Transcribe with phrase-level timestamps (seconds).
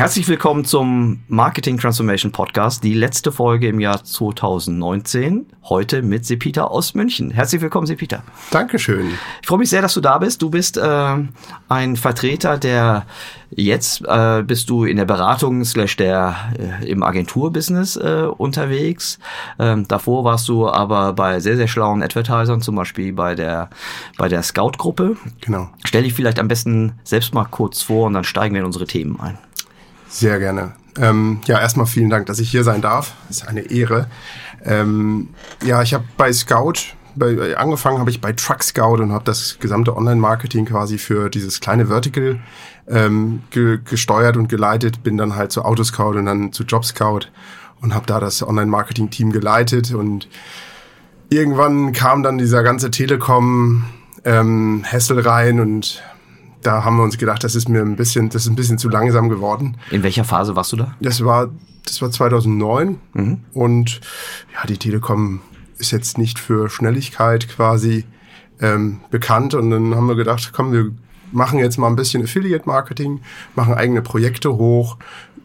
[0.00, 5.44] Herzlich willkommen zum Marketing Transformation Podcast, die letzte Folge im Jahr 2019.
[5.64, 7.30] Heute mit Sepita aus München.
[7.30, 8.22] Herzlich willkommen, Sepita.
[8.50, 9.08] Dankeschön.
[9.42, 10.40] Ich freue mich sehr, dass du da bist.
[10.40, 11.16] Du bist äh,
[11.68, 13.04] ein Vertreter der
[13.50, 19.18] Jetzt äh, bist du in der Beratung slash der äh, im Agenturbusiness äh, unterwegs.
[19.58, 23.68] Ähm, davor warst du aber bei sehr, sehr schlauen Advertisern, zum Beispiel bei der,
[24.16, 25.16] bei der Scout-Gruppe.
[25.40, 25.68] Genau.
[25.84, 28.86] Stell dich vielleicht am besten selbst mal kurz vor und dann steigen wir in unsere
[28.86, 29.36] Themen ein.
[30.10, 30.72] Sehr gerne.
[30.98, 33.14] Ähm, ja, erstmal vielen Dank, dass ich hier sein darf.
[33.30, 34.08] Ist eine Ehre.
[34.64, 35.28] Ähm,
[35.64, 39.58] ja, ich habe bei Scout, bei, angefangen habe ich bei Truck Scout und habe das
[39.60, 42.40] gesamte Online-Marketing quasi für dieses kleine Vertical
[42.88, 45.04] ähm, ge gesteuert und geleitet.
[45.04, 47.28] Bin dann halt zu Autoscout und dann zu Job Scout
[47.80, 49.94] und habe da das Online-Marketing-Team geleitet.
[49.94, 50.28] Und
[51.28, 53.84] irgendwann kam dann dieser ganze Telekom
[54.24, 56.02] ähm, Hessel rein und
[56.62, 58.88] da haben wir uns gedacht, das ist mir ein bisschen, das ist ein bisschen zu
[58.88, 59.76] langsam geworden.
[59.90, 60.94] In welcher Phase warst du da?
[61.00, 61.48] Das war,
[61.84, 63.40] das war 2009 mhm.
[63.52, 64.00] und
[64.54, 65.40] ja, die Telekom
[65.78, 68.04] ist jetzt nicht für Schnelligkeit quasi
[68.60, 70.90] ähm, bekannt und dann haben wir gedacht, komm, wir
[71.32, 73.20] machen jetzt mal ein bisschen Affiliate Marketing,
[73.54, 74.98] machen eigene Projekte hoch,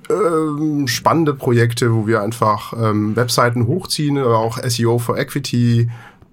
[0.09, 5.89] ähm, spannende Projekte, wo wir einfach ähm, Webseiten hochziehen, aber auch SEO for Equity,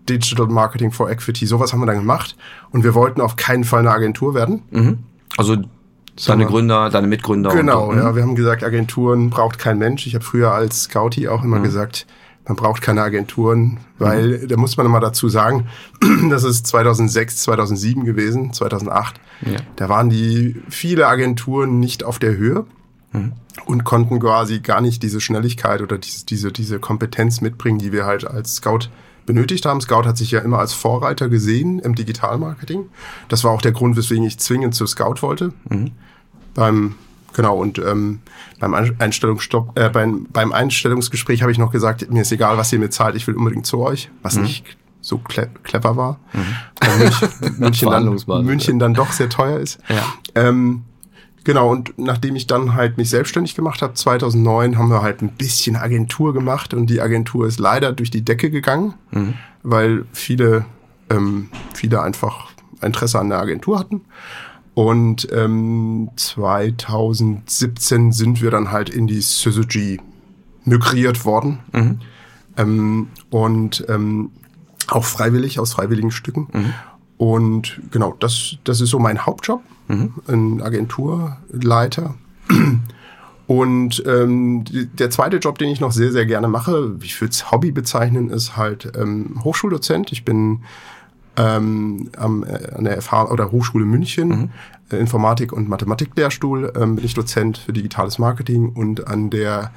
[0.08, 2.36] Digital Marketing for Equity, sowas haben wir dann gemacht.
[2.70, 4.62] Und wir wollten auf keinen Fall eine Agentur werden.
[4.70, 4.98] Mhm.
[5.36, 5.56] Also
[6.26, 7.50] deine Gründer, deine Mitgründer.
[7.50, 8.10] Genau, und, ja.
[8.10, 8.16] Mhm.
[8.16, 10.06] Wir haben gesagt, Agenturen braucht kein Mensch.
[10.06, 11.64] Ich habe früher als Scouty auch immer mhm.
[11.64, 12.06] gesagt,
[12.46, 14.48] man braucht keine Agenturen, weil mhm.
[14.48, 15.68] da muss man immer dazu sagen,
[16.30, 19.20] das ist 2006, 2007 gewesen, 2008.
[19.42, 19.58] Ja.
[19.76, 22.66] Da waren die viele Agenturen nicht auf der Höhe
[23.12, 23.32] mhm.
[23.64, 28.06] und konnten quasi gar nicht diese Schnelligkeit oder diese, diese, diese Kompetenz mitbringen, die wir
[28.06, 28.88] halt als Scout
[29.26, 29.80] benötigt haben.
[29.80, 32.86] Scout hat sich ja immer als Vorreiter gesehen im Digitalmarketing.
[33.28, 35.52] Das war auch der Grund, weswegen ich zwingend zu Scout wollte.
[35.68, 35.92] Mhm.
[36.54, 36.94] Beim
[37.34, 38.20] Genau, und ähm,
[38.60, 42.78] beim, Einstellungsstopp, äh, beim, beim Einstellungsgespräch habe ich noch gesagt, mir ist egal, was ihr
[42.78, 44.42] mir zahlt, ich will unbedingt zu euch, was mhm.
[44.42, 46.20] nicht so cle clever war.
[46.32, 47.58] Mhm.
[47.58, 49.80] München, dann, München dann doch sehr teuer ist.
[49.88, 50.04] Ja.
[50.34, 50.84] Ähm,
[51.44, 55.30] Genau, und nachdem ich dann halt mich selbstständig gemacht habe, 2009, haben wir halt ein
[55.30, 59.34] bisschen Agentur gemacht und die Agentur ist leider durch die Decke gegangen, mhm.
[59.62, 60.64] weil viele,
[61.10, 62.50] ähm, viele einfach
[62.80, 64.02] Interesse an der Agentur hatten.
[64.74, 70.00] Und ähm, 2017 sind wir dann halt in die Syzygy
[70.64, 71.58] migriert worden.
[71.72, 71.98] Mhm.
[72.56, 74.30] Ähm, und ähm,
[74.88, 76.48] auch freiwillig, aus freiwilligen Stücken.
[76.52, 76.74] Mhm.
[77.18, 80.14] Und genau, das, das ist so mein Hauptjob mhm.
[80.26, 82.14] ein Agenturleiter.
[83.46, 87.50] Und ähm, der zweite Job, den ich noch sehr, sehr gerne mache, ich würde es
[87.50, 90.12] Hobby bezeichnen, ist halt ähm, Hochschuldozent.
[90.12, 90.60] Ich bin
[91.36, 94.50] ähm, am, äh, an der FH oder Hochschule München, mhm.
[94.90, 99.72] äh, Informatik- und Mathematiklehrstuhl, ähm, bin ich Dozent für digitales Marketing und an der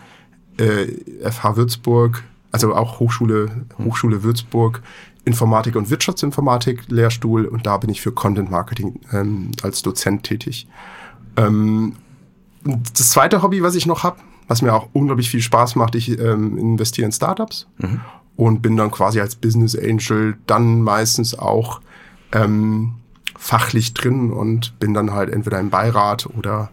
[0.57, 0.87] äh,
[1.29, 4.81] FH Würzburg, also auch Hochschule, Hochschule Würzburg,
[5.25, 10.67] Informatik und Wirtschaftsinformatik Lehrstuhl und da bin ich für Content Marketing ähm, als Dozent tätig.
[11.35, 11.95] Ähm,
[12.63, 16.19] das zweite Hobby, was ich noch habe, was mir auch unglaublich viel Spaß macht, ich
[16.19, 18.01] ähm, investiere in Startups mhm.
[18.35, 21.81] und bin dann quasi als Business Angel dann meistens auch
[22.31, 22.93] ähm,
[23.37, 26.69] fachlich drin und bin dann halt entweder im Beirat oder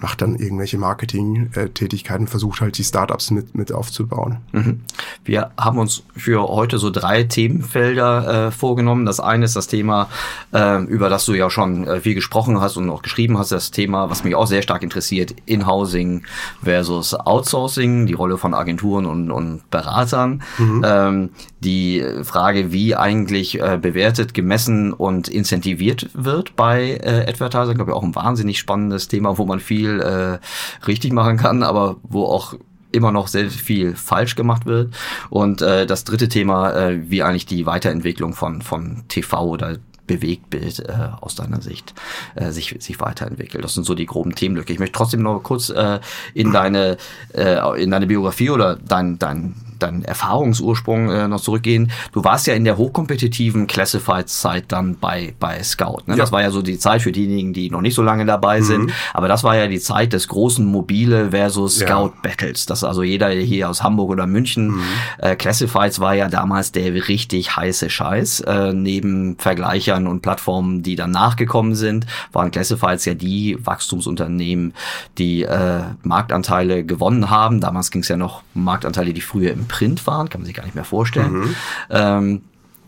[0.00, 4.38] macht dann irgendwelche Marketing-Tätigkeiten, versucht halt die Startups mit, mit aufzubauen.
[4.52, 4.80] Mhm.
[5.24, 9.06] Wir haben uns für heute so drei Themenfelder äh, vorgenommen.
[9.06, 10.08] Das eine ist das Thema,
[10.52, 13.70] äh, über das du ja schon äh, viel gesprochen hast und auch geschrieben hast, das
[13.70, 16.22] Thema, was mich auch sehr stark interessiert, In-Housing
[16.62, 20.42] versus Outsourcing, die Rolle von Agenturen und, und Beratern.
[20.58, 20.84] Mhm.
[20.86, 27.90] Ähm, die Frage, wie eigentlich äh, bewertet, gemessen und incentiviert wird bei äh, Advertisern, glaube
[27.90, 30.38] ich, auch ein wahnsinnig spannendes Thema, wo man viel viel äh,
[30.86, 32.54] richtig machen kann, aber wo auch
[32.92, 34.94] immer noch sehr viel falsch gemacht wird.
[35.28, 39.76] Und äh, das dritte Thema, äh, wie eigentlich die Weiterentwicklung von, von TV oder
[40.06, 41.94] Bewegtbild äh, aus deiner Sicht
[42.34, 43.62] äh, sich, sich weiterentwickelt.
[43.62, 44.72] Das sind so die groben Themenlücke.
[44.72, 46.00] Ich möchte trotzdem noch kurz äh,
[46.34, 46.96] in deine
[47.32, 51.90] äh, in deine Biografie oder dein, dein deinen Erfahrungsursprung äh, noch zurückgehen.
[52.12, 56.02] Du warst ja in der hochkompetitiven Classified-Zeit dann bei, bei Scout.
[56.06, 56.14] Ne?
[56.14, 56.16] Ja.
[56.16, 58.64] Das war ja so die Zeit für diejenigen, die noch nicht so lange dabei mhm.
[58.64, 58.92] sind.
[59.14, 62.22] Aber das war ja die Zeit des großen Mobile versus Scout ja.
[62.22, 62.66] Battles.
[62.66, 64.68] Das also jeder hier aus Hamburg oder München.
[64.68, 64.82] Mhm.
[65.18, 68.40] Äh, Classifieds war ja damals der richtig heiße Scheiß.
[68.40, 74.74] Äh, neben Vergleichern und Plattformen, die dann nachgekommen sind, waren Classifieds ja die Wachstumsunternehmen,
[75.18, 77.60] die äh, Marktanteile gewonnen haben.
[77.60, 80.64] Damals ging es ja noch Marktanteile, die früher im Print waren, kann man sich gar
[80.64, 81.32] nicht mehr vorstellen.
[81.32, 81.56] Mhm.
[81.90, 82.42] Ähm,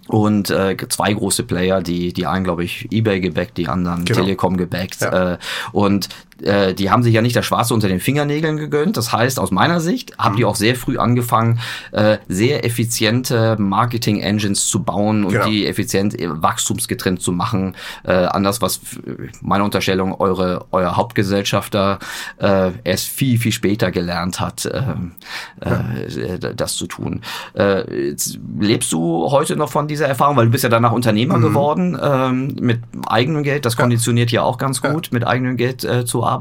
[0.09, 4.21] und äh, zwei große Player, die die einen glaube ich eBay gebackt, die anderen genau.
[4.21, 5.35] Telekom gebackt ja.
[5.35, 5.39] äh,
[5.71, 6.09] und
[6.43, 8.97] äh, die haben sich ja nicht das Schwarze unter den Fingernägeln gegönnt.
[8.97, 10.37] Das heißt, aus meiner Sicht haben mhm.
[10.37, 11.61] die auch sehr früh angefangen,
[11.93, 15.47] äh, sehr effiziente Marketing-Engines zu bauen und genau.
[15.47, 17.75] die effizient äh, wachstumsgetrennt zu machen.
[18.05, 18.81] Äh, anders, was
[19.41, 21.99] meine Unterstellung eure euer Hauptgesellschafter
[22.39, 24.83] äh, erst viel viel später gelernt hat, äh,
[25.65, 25.85] ja.
[26.05, 27.23] äh, das zu tun.
[27.55, 28.15] Äh,
[28.61, 31.43] lebst du heute noch von dieser Erfahrung, weil du bist ja danach Unternehmer mhm.
[31.43, 33.65] geworden ähm, mit eigenem Geld.
[33.65, 35.11] Das konditioniert ja auch ganz gut, ja.
[35.13, 36.32] mit eigenem Geld äh, zu arbeiten.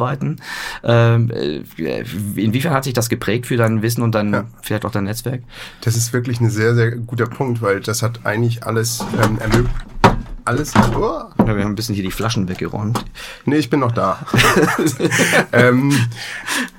[0.83, 2.03] Ähm, äh,
[2.35, 4.45] inwiefern hat sich das geprägt für dein Wissen und dann ja.
[4.61, 5.41] vielleicht auch dein Netzwerk?
[5.81, 9.75] Das ist wirklich ein sehr, sehr guter Punkt, weil das hat eigentlich alles ähm, ermöglicht
[10.45, 10.73] alles.
[10.75, 11.23] Oh.
[11.39, 13.03] Ja, wir haben ein bisschen hier die Flaschen weggeräumt.
[13.45, 14.25] Nee, ich bin noch da.
[15.51, 15.93] ähm,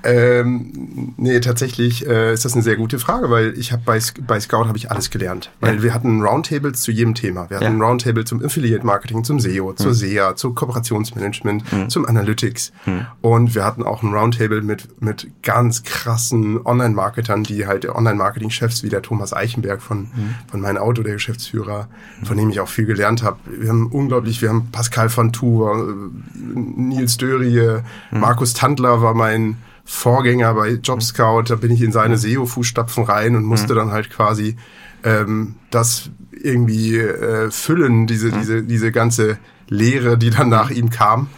[0.05, 4.41] ähm, nee, tatsächlich äh, ist das eine sehr gute Frage, weil ich habe bei, bei
[4.41, 5.50] Scout habe ich alles gelernt.
[5.61, 5.82] Weil ja.
[5.82, 7.50] wir hatten Roundtables zu jedem Thema.
[7.50, 7.85] Wir hatten ja.
[7.85, 9.76] Roundtable zum Affiliate Marketing, zum SEO, mhm.
[9.76, 11.88] zur SEA, zum Kooperationsmanagement, mhm.
[11.88, 12.73] zum Analytics.
[12.87, 13.06] Mhm.
[13.20, 18.88] Und wir hatten auch ein Roundtable mit, mit ganz krassen Online-Marketern, die halt Online-Marketing-Chefs wie
[18.88, 20.35] der Thomas Eichenberg von, mhm.
[20.50, 21.88] von meinem Auto, der Geschäftsführer,
[22.25, 26.10] von dem ich auch viel gelernt habe wir haben unglaublich, wir haben Pascal van Tour,
[26.34, 28.20] Nils Dörie, mhm.
[28.20, 33.44] Markus Tandler war mein Vorgänger bei JobScout, da bin ich in seine SEO-Fußstapfen rein und
[33.44, 33.78] musste mhm.
[33.78, 34.56] dann halt quasi
[35.04, 38.38] ähm, das irgendwie äh, füllen, diese, mhm.
[38.38, 39.38] diese, diese ganze
[39.69, 41.28] Lehre, die dann nach ihm kam.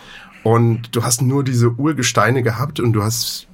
[0.43, 3.47] Und du hast nur diese Urgesteine gehabt und du hast,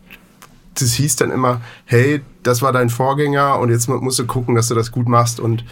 [0.74, 4.68] das hieß dann immer, hey, das war dein Vorgänger und jetzt musst du gucken, dass
[4.68, 5.64] du das gut machst und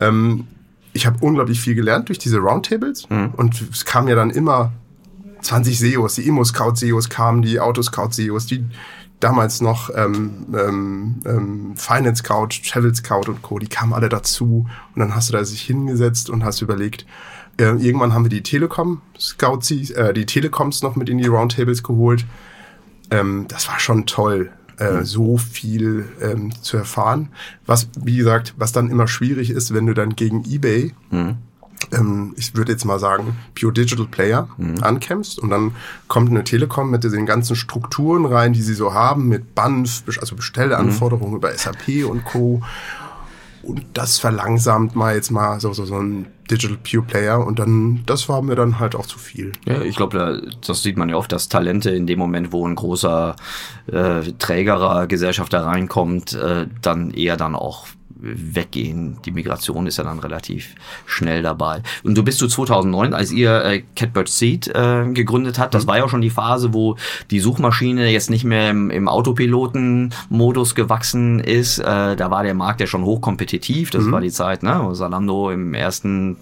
[0.00, 0.46] ähm,
[0.92, 3.30] ich habe unglaublich viel gelernt durch diese Roundtables mhm.
[3.36, 4.72] und es kam ja dann immer
[5.42, 8.64] 20 SEOs, die Immo-Scout-SEOs kamen, die Autoscout-SEOs, die
[9.20, 14.66] damals noch ähm, ähm, ähm, Finance Scout, Travel Scout und Co., die kamen alle dazu
[14.94, 17.06] und dann hast du da sich hingesetzt und hast überlegt,
[17.58, 21.82] äh, irgendwann haben wir die Telekom Scouts, äh, die Telekoms noch mit in die Roundtables
[21.82, 22.24] geholt.
[23.10, 25.04] Ähm, das war schon toll äh, mhm.
[25.04, 27.28] so viel ähm, zu erfahren.
[27.66, 31.36] Was, wie gesagt, was dann immer schwierig ist, wenn du dann gegen eBay mhm
[31.92, 34.82] ähm, ich würde jetzt mal sagen, Pure Digital Player mhm.
[34.82, 35.72] ankämpfst und dann
[36.08, 40.36] kommt eine Telekom mit den ganzen Strukturen rein, die sie so haben, mit BANF, also
[40.36, 41.38] Bestellanforderungen mhm.
[41.38, 42.62] über SAP und Co.
[43.62, 48.02] Und das verlangsamt mal jetzt mal so, so, so ein Digital Pure Player und dann,
[48.06, 49.52] das war mir dann halt auch zu viel.
[49.66, 52.74] Ja, ich glaube, das sieht man ja oft, dass Talente in dem Moment, wo ein
[52.74, 53.36] großer
[53.86, 57.86] äh, Trägerer Gesellschafter reinkommt, äh, dann eher dann auch
[58.20, 59.18] weggehen.
[59.24, 60.74] Die Migration ist ja dann relativ
[61.06, 61.82] schnell dabei.
[62.02, 65.84] Und du bist zu so 2009, als ihr äh, Catbird Seed äh, gegründet habt, das
[65.84, 65.88] mhm.
[65.88, 66.96] war ja schon die Phase, wo
[67.30, 71.78] die Suchmaschine jetzt nicht mehr im, im Autopiloten-Modus gewachsen ist.
[71.78, 73.90] Äh, da war der Markt ja schon hochkompetitiv.
[73.90, 74.12] Das mhm.
[74.12, 74.88] war die Zeit, ne?
[74.92, 76.36] Salando im ersten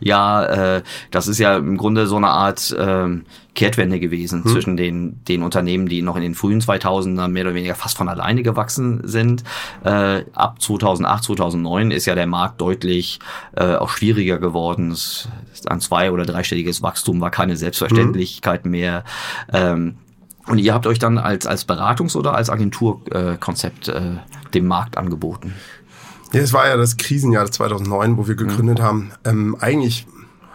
[0.00, 3.08] Jahr, äh, das ist ja im Grunde so eine Art äh,
[3.58, 4.52] Kehrtwende gewesen hm.
[4.52, 8.08] zwischen den, den Unternehmen, die noch in den frühen 2000ern mehr oder weniger fast von
[8.08, 9.42] alleine gewachsen sind.
[9.82, 13.18] Äh, ab 2008, 2009 ist ja der Markt deutlich
[13.56, 14.92] äh, auch schwieriger geworden.
[14.92, 15.28] Es,
[15.66, 18.70] ein zwei- oder dreistelliges Wachstum war keine Selbstverständlichkeit hm.
[18.70, 19.02] mehr.
[19.52, 19.96] Ähm,
[20.46, 24.18] und ihr habt euch dann als, als Beratungs- oder als Agenturkonzept äh,
[24.54, 25.54] dem Markt angeboten?
[26.32, 28.82] Ja, es war ja das Krisenjahr 2009, wo wir gegründet mhm.
[28.82, 29.10] haben.
[29.24, 30.06] Ähm, eigentlich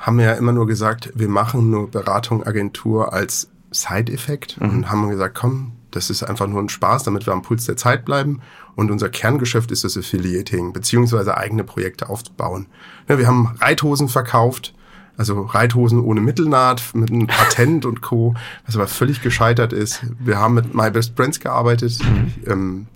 [0.03, 4.69] haben wir ja immer nur gesagt, wir machen nur Beratung, Agentur als Side-Effekt mhm.
[4.69, 7.77] und haben gesagt, komm, das ist einfach nur ein Spaß, damit wir am Puls der
[7.77, 8.41] Zeit bleiben.
[8.75, 12.67] Und unser Kerngeschäft ist das Affiliating, beziehungsweise eigene Projekte aufzubauen.
[13.07, 14.73] Ja, wir haben Reithosen verkauft,
[15.15, 20.05] also Reithosen ohne Mittelnaht, mit einem Patent und Co., was aber völlig gescheitert ist.
[20.19, 21.97] Wir haben mit My Best Brands gearbeitet.
[22.03, 22.33] Mhm.
[22.45, 22.87] Ähm,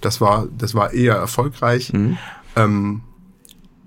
[0.00, 1.92] das war, das war eher erfolgreich.
[1.92, 2.18] Mhm.
[2.56, 3.02] Ähm,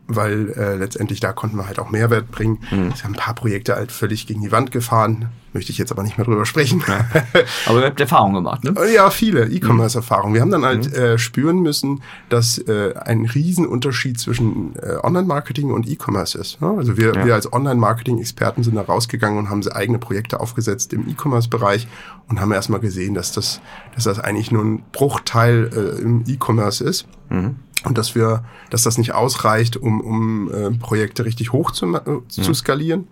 [0.09, 2.59] weil äh, letztendlich da konnten wir halt auch Mehrwert bringen.
[2.71, 2.93] Mhm.
[2.95, 5.29] Wir haben ein paar Projekte halt völlig gegen die Wand gefahren.
[5.53, 6.83] Möchte ich jetzt aber nicht mehr drüber sprechen.
[6.87, 7.07] Ja.
[7.65, 8.75] Aber ihr habt Erfahrungen gemacht, ne?
[8.93, 10.35] Ja, viele E-Commerce-Erfahrungen.
[10.35, 10.95] Wir haben dann halt mhm.
[10.95, 16.59] äh, spüren müssen, dass äh, ein Riesenunterschied zwischen äh, Online-Marketing und E-Commerce ist.
[16.61, 16.75] Ja?
[16.75, 17.25] Also wir, ja.
[17.25, 21.87] wir als Online-Marketing-Experten sind da rausgegangen und haben eigene Projekte aufgesetzt im E-Commerce-Bereich
[22.27, 23.59] und haben erstmal gesehen, dass das,
[23.95, 27.07] dass das eigentlich nur ein Bruchteil äh, im E-Commerce ist.
[27.29, 27.55] Mhm.
[27.85, 32.27] Und dass wir, dass das nicht ausreicht, um, um äh, Projekte richtig hoch zu, äh,
[32.27, 33.07] zu skalieren.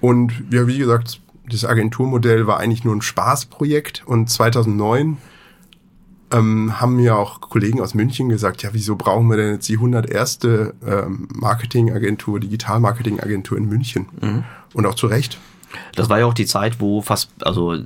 [0.00, 5.18] Und ja, wie gesagt, das Agenturmodell war eigentlich nur ein Spaßprojekt und 2009
[6.32, 9.74] ähm, haben mir auch Kollegen aus München gesagt, ja, wieso brauchen wir denn jetzt die
[9.74, 10.40] 101.
[10.44, 14.06] Ähm, Marketingagentur, Digital-Marketingagentur in München?
[14.20, 14.44] Mhm.
[14.72, 15.38] Und auch zu Recht.
[15.94, 17.76] Das war ja auch die Zeit, wo fast, also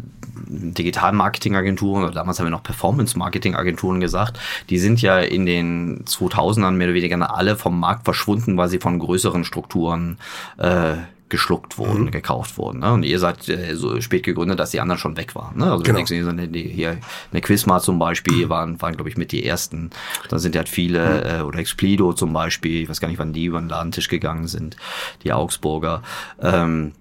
[0.49, 4.39] Digital-Marketing-Agenturen oder damals haben wir noch Performance-Marketing-Agenturen gesagt,
[4.71, 8.79] die sind ja in den 2000ern mehr oder weniger alle vom Markt verschwunden, weil sie
[8.79, 10.19] von größeren Strukturen
[10.59, 10.97] äh,
[11.29, 12.11] geschluckt wurden, mhm.
[12.11, 12.81] gekauft wurden.
[12.81, 12.93] Ne?
[12.93, 15.59] Und ihr seid äh, so spät gegründet, dass die anderen schon weg waren.
[15.59, 15.65] Ne?
[15.65, 15.97] Also genau.
[15.97, 16.13] denkst,
[16.53, 16.99] die, hier
[17.33, 19.91] eine Quizma zum Beispiel waren, waren glaube ich mit die ersten.
[20.29, 21.41] Dann sind halt viele mhm.
[21.41, 24.47] äh, oder Explido zum Beispiel, ich weiß gar nicht, wann die über den Ladentisch gegangen
[24.47, 24.77] sind,
[25.25, 26.03] die Augsburger.
[26.41, 26.93] Ähm,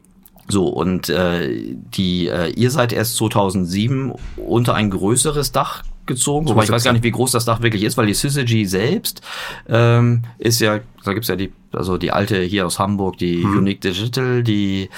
[0.48, 6.64] so, und äh, die, äh, ihr seid erst 2007 unter ein größeres Dach gezogen, wobei
[6.64, 9.22] ich weiß gar nicht, wie groß das Dach wirklich ist, weil die Syzygy selbst
[9.68, 13.58] ähm, ist ja, da gibt's ja die also die alte hier aus Hamburg, die hm.
[13.58, 14.90] Unique Digital, die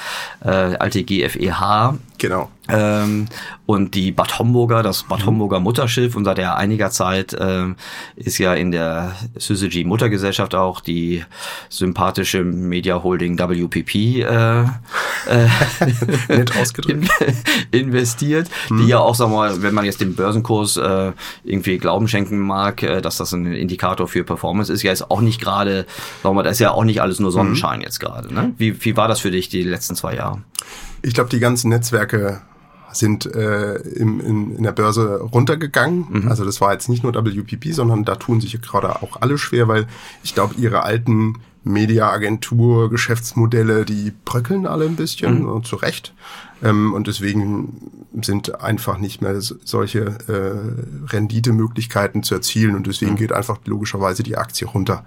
[0.43, 1.95] äh, alte GFEH.
[2.19, 2.49] Genau.
[2.69, 3.27] Ähm,
[3.65, 5.27] und die Bad Homburger, das Bad hm.
[5.27, 7.75] Homburger Mutterschiff und seit ja einiger Zeit ähm,
[8.15, 11.23] ist ja in der Syzygy Muttergesellschaft auch die
[11.69, 14.65] sympathische Media Holding WPP äh, äh,
[16.59, 17.07] ausgedrückt.
[17.71, 18.77] investiert, hm.
[18.79, 21.11] die ja auch, sagen wir mal, wenn man jetzt den Börsenkurs äh,
[21.43, 25.21] irgendwie Glauben schenken mag, äh, dass das ein Indikator für Performance ist, ja ist auch
[25.21, 25.85] nicht gerade,
[26.22, 27.84] sagen wir mal, da ist ja ja auch nicht alles nur Sonnenschein mhm.
[27.84, 28.34] jetzt gerade.
[28.34, 28.54] Ne?
[28.58, 30.42] Wie, wie war das für dich die letzten zwei Jahre?
[31.01, 32.42] Ich glaube, die ganzen Netzwerke
[32.92, 36.08] sind äh, im, in, in der Börse runtergegangen.
[36.10, 36.27] Mhm.
[36.30, 39.68] Also das war jetzt nicht nur WPP, sondern da tun sich gerade auch alle schwer,
[39.68, 39.88] weil
[40.24, 41.36] ich glaube, ihre alten
[41.67, 45.63] Mediaagentur, Geschäftsmodelle, die bröckeln alle ein bisschen, mhm.
[45.63, 46.13] zu Recht.
[46.63, 53.17] Ähm, und deswegen sind einfach nicht mehr solche äh, Renditemöglichkeiten zu erzielen und deswegen mhm.
[53.17, 55.05] geht einfach logischerweise die Aktie runter.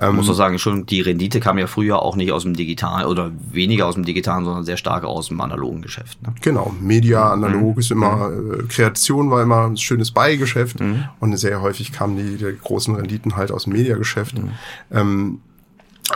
[0.00, 3.06] Ähm, muss man sagen, schon die Rendite kam ja früher auch nicht aus dem Digitalen
[3.06, 6.22] oder weniger aus dem Digitalen, sondern sehr stark aus dem analogen Geschäft.
[6.22, 6.34] Ne?
[6.40, 7.80] Genau, Media, analog mhm.
[7.80, 8.52] ist immer, mhm.
[8.52, 11.04] äh, Kreation war immer ein schönes Beigeschäft mhm.
[11.20, 14.38] und sehr häufig kamen die, die großen Renditen halt aus dem Mediageschäft.
[14.38, 14.50] Mhm.
[14.90, 15.40] Ähm,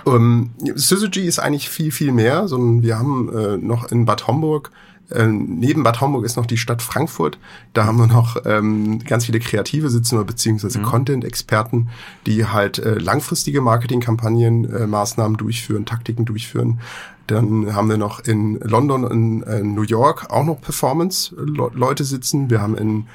[0.06, 4.70] ähm, Syzygy ist eigentlich viel, viel mehr, sondern wir haben äh, noch in Bad Homburg
[5.10, 7.38] äh, neben Bad Homburg ist noch die Stadt Frankfurt.
[7.72, 10.84] Da haben wir noch ähm, ganz viele Kreative sitzen beziehungsweise mhm.
[10.84, 11.88] Content-Experten,
[12.26, 16.80] die halt äh, langfristige Marketingkampagnen, äh, Maßnahmen durchführen, Taktiken durchführen.
[17.26, 22.50] Dann haben wir noch in London und äh, New York auch noch Performance-Leute sitzen.
[22.50, 23.06] Wir haben in,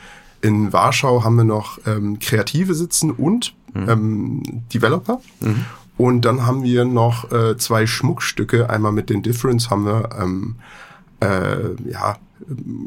[0.41, 3.89] in Warschau haben wir noch ähm, Kreative sitzen und mhm.
[3.89, 5.22] ähm, Developer.
[5.41, 5.65] Mhm.
[5.98, 8.70] Und dann haben wir noch äh, zwei Schmuckstücke.
[8.70, 10.56] Einmal mit den Difference haben wir ähm,
[11.22, 12.18] äh, ja,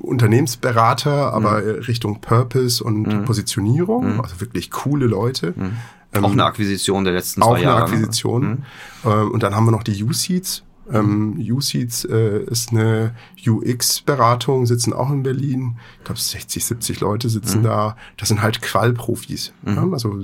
[0.03, 1.71] Unternehmensberater, aber mhm.
[1.83, 3.25] Richtung Purpose und mhm.
[3.25, 4.15] Positionierung.
[4.15, 4.21] Mhm.
[4.21, 5.55] Also wirklich coole Leute.
[5.57, 5.73] Mhm.
[6.13, 7.85] Ähm, auch eine Akquisition der letzten zwei Jahre.
[7.85, 8.43] Auch eine Akquisition.
[8.43, 8.59] Ne?
[9.05, 9.11] Mhm.
[9.11, 10.65] Äh, und dann haben wir noch die U-Seeds.
[10.93, 13.13] Ähm, USeeds äh, ist eine
[13.47, 15.77] UX-Beratung, sitzen auch in Berlin.
[15.99, 17.65] Ich glaube, 60, 70 Leute sitzen mhm.
[17.65, 17.97] da.
[18.17, 19.53] Das sind halt Qualprofis.
[19.63, 19.75] Mhm.
[19.75, 19.89] Ja?
[19.93, 20.21] Also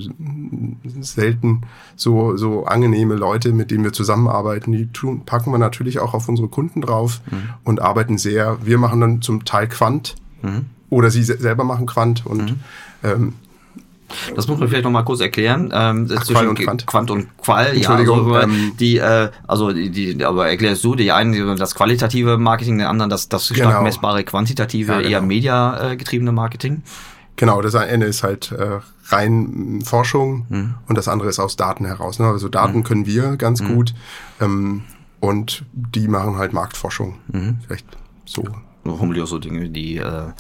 [1.01, 1.63] selten
[1.97, 4.73] so, so angenehme Leute, mit denen wir zusammenarbeiten.
[4.73, 7.51] Die tun, packen wir natürlich auch auf unsere Kunden drauf mhm.
[7.65, 8.59] und arbeiten sehr.
[8.65, 10.67] Wir machen dann zum Teil Quant mhm.
[10.91, 12.61] oder sie selber machen Quant und mhm.
[13.03, 13.33] ähm,
[14.35, 15.71] das muss man vielleicht noch mal kurz erklären.
[15.73, 16.87] Ähm, Ach, Qual und Quant.
[16.87, 17.77] Quant und Qual.
[17.77, 22.39] Ja, also, ähm, die, äh, also die, die, aber erklärst du, die einen das qualitative
[22.39, 23.83] Marketing, den anderen das, das stark genau.
[23.83, 25.11] messbare quantitative, ja, genau.
[25.11, 26.83] eher mediagetriebene Marketing.
[27.37, 30.75] Genau, das eine ist halt äh, rein Forschung mhm.
[30.87, 32.19] und das andere ist aus Daten heraus.
[32.19, 32.27] Ne?
[32.27, 32.85] Also Daten mhm.
[32.85, 33.75] können wir ganz mhm.
[33.75, 33.95] gut
[34.41, 34.83] ähm,
[35.21, 37.17] und die machen halt Marktforschung.
[37.33, 37.59] Mhm.
[37.67, 37.87] Vielleicht
[38.25, 38.45] so
[38.85, 40.33] vermutlich auch so Dinge, die äh, äh,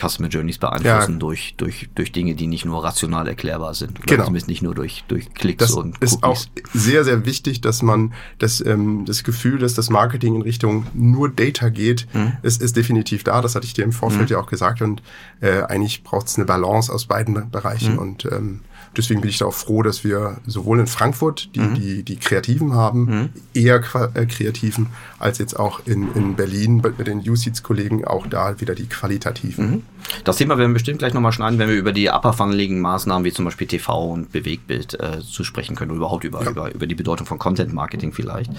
[0.00, 1.18] Customer Journeys beeinflussen ja.
[1.18, 4.06] durch, durch, durch Dinge, die nicht nur rational erklärbar sind.
[4.06, 4.24] Genau.
[4.24, 6.12] Zumindest nicht nur durch, durch Klicks das und Cookies.
[6.12, 6.38] ist auch
[6.72, 11.28] sehr, sehr wichtig, dass man das, ähm, das Gefühl, dass das Marketing in Richtung nur
[11.28, 12.34] Data geht, mhm.
[12.42, 13.42] ist, ist definitiv da.
[13.42, 14.34] Das hatte ich dir im Vorfeld mhm.
[14.34, 14.82] ja auch gesagt.
[14.82, 15.02] Und
[15.40, 17.94] äh, eigentlich braucht es eine Balance aus beiden Bereichen.
[17.94, 17.98] Mhm.
[17.98, 18.60] Und ähm,
[18.96, 21.74] Deswegen bin ich da auch froh, dass wir sowohl in Frankfurt die, mhm.
[21.74, 23.28] die, die Kreativen haben, mhm.
[23.54, 23.76] eher
[24.14, 28.86] äh, Kreativen, als jetzt auch in, in Berlin mit den USEEDS-Kollegen auch da wieder die
[28.86, 29.70] qualitativen.
[29.70, 29.82] Mhm.
[30.24, 33.24] Das Thema werden wir bestimmt gleich nochmal schneiden, wenn wir über die upper funneligen Maßnahmen
[33.24, 36.50] wie zum Beispiel TV und Bewegtbild äh, zu sprechen können, oder überhaupt über, ja.
[36.50, 38.50] über, über die Bedeutung von Content Marketing vielleicht.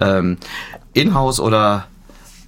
[0.00, 0.38] Ähm,
[0.94, 1.86] Inhouse oder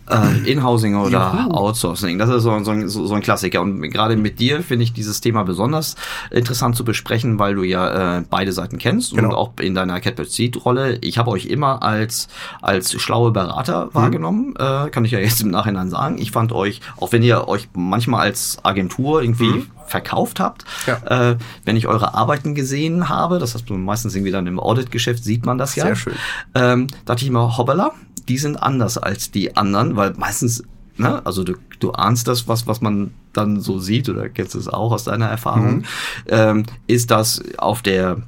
[0.09, 1.55] Äh, Inhousing oder Juhu.
[1.55, 3.61] Outsourcing, das ist so, so, ein, so ein Klassiker.
[3.61, 5.97] Und gerade mit dir finde ich dieses Thema besonders
[6.31, 9.29] interessant zu besprechen, weil du ja äh, beide Seiten kennst genau.
[9.29, 10.99] und auch in deiner Catbird Seed Rolle.
[11.01, 12.29] Ich habe euch immer als
[12.63, 13.95] als schlaue Berater mhm.
[13.95, 16.19] wahrgenommen, äh, kann ich ja jetzt im Nachhinein sagen.
[16.19, 20.65] Ich fand euch, auch wenn ihr euch manchmal als Agentur irgendwie mhm verkauft habt.
[20.87, 21.31] Ja.
[21.31, 25.47] Äh, wenn ich eure Arbeiten gesehen habe, das heißt meistens irgendwie dann im Audit-Geschäft sieht
[25.47, 25.85] man das ja.
[25.85, 26.13] Sehr schön.
[26.55, 27.93] Ähm, dachte ich immer, hoppala,
[28.29, 30.63] die sind anders als die anderen, weil meistens,
[30.97, 34.59] ne, also du, du ahnst das, was, was man dann so sieht, oder kennst du
[34.59, 35.85] es auch aus deiner Erfahrung, mhm.
[36.29, 38.23] ähm, ist das auf der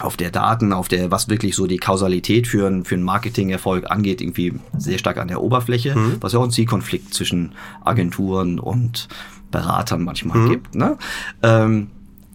[0.00, 3.90] auf der Daten, auf der, was wirklich so die Kausalität für, ein, für einen Marketingerfolg
[3.90, 6.18] angeht, irgendwie sehr stark an der Oberfläche, mhm.
[6.20, 7.52] was ja auch ein Zielkonflikt zwischen
[7.84, 9.08] Agenturen und
[9.50, 10.50] Beratern manchmal mhm.
[10.50, 10.74] gibt.
[10.76, 10.96] Ne?
[11.42, 11.88] Ähm,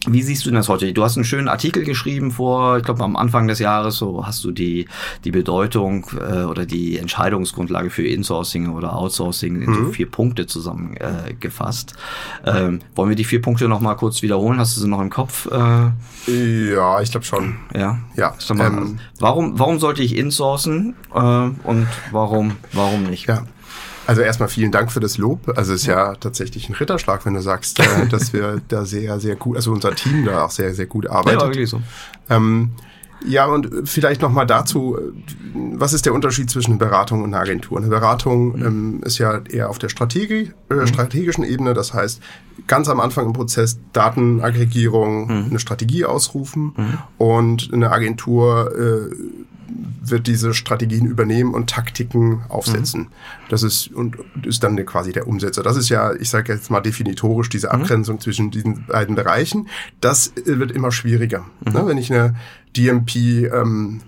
[0.07, 0.91] wie siehst du das heute?
[0.91, 4.43] Du hast einen schönen Artikel geschrieben vor, ich glaube am Anfang des Jahres, so hast
[4.43, 4.87] du die,
[5.23, 9.85] die Bedeutung äh, oder die Entscheidungsgrundlage für Insourcing oder Outsourcing in mhm.
[9.85, 11.95] so vier Punkte zusammengefasst.
[12.45, 14.59] Äh, ähm, wollen wir die vier Punkte nochmal kurz wiederholen?
[14.59, 15.47] Hast du sie noch im Kopf?
[15.51, 17.55] Äh, ja, ich glaube schon.
[17.73, 17.99] Ja.
[18.15, 18.35] Ja.
[18.53, 23.27] Mal, ähm, warum, warum sollte ich insourcen äh, und warum, warum nicht?
[23.27, 23.43] Ja.
[24.07, 25.53] Also erstmal vielen Dank für das Lob.
[25.55, 29.19] Also es ist ja tatsächlich ein Ritterschlag, wenn du sagst, äh, dass wir da sehr,
[29.19, 31.41] sehr gut, also unser Team da auch sehr, sehr gut arbeitet.
[31.41, 31.81] Ja, wirklich so.
[32.29, 32.71] Ähm,
[33.25, 34.97] ja, und vielleicht nochmal dazu,
[35.53, 37.77] was ist der Unterschied zwischen Beratung und einer Agentur?
[37.77, 38.65] Eine Beratung mhm.
[38.65, 40.87] ähm, ist ja eher auf der Strategie, äh, mhm.
[40.87, 42.21] strategischen Ebene, das heißt,
[42.67, 45.45] ganz am Anfang im Prozess Datenaggregierung, mhm.
[45.49, 46.97] eine Strategie ausrufen mhm.
[47.17, 49.15] und eine Agentur äh,
[50.01, 53.01] wird diese Strategien übernehmen und Taktiken aufsetzen.
[53.01, 53.07] Mhm.
[53.49, 55.63] Das ist und ist dann quasi der Umsetzer.
[55.63, 57.73] Das ist ja, ich sage jetzt mal definitorisch diese mhm.
[57.81, 58.21] Abgrenzung mhm.
[58.21, 59.67] zwischen diesen beiden Bereichen.
[60.01, 61.45] Das wird immer schwieriger.
[61.65, 61.73] Mhm.
[61.73, 62.35] Ne, wenn ich eine
[62.75, 64.01] DMP ähm,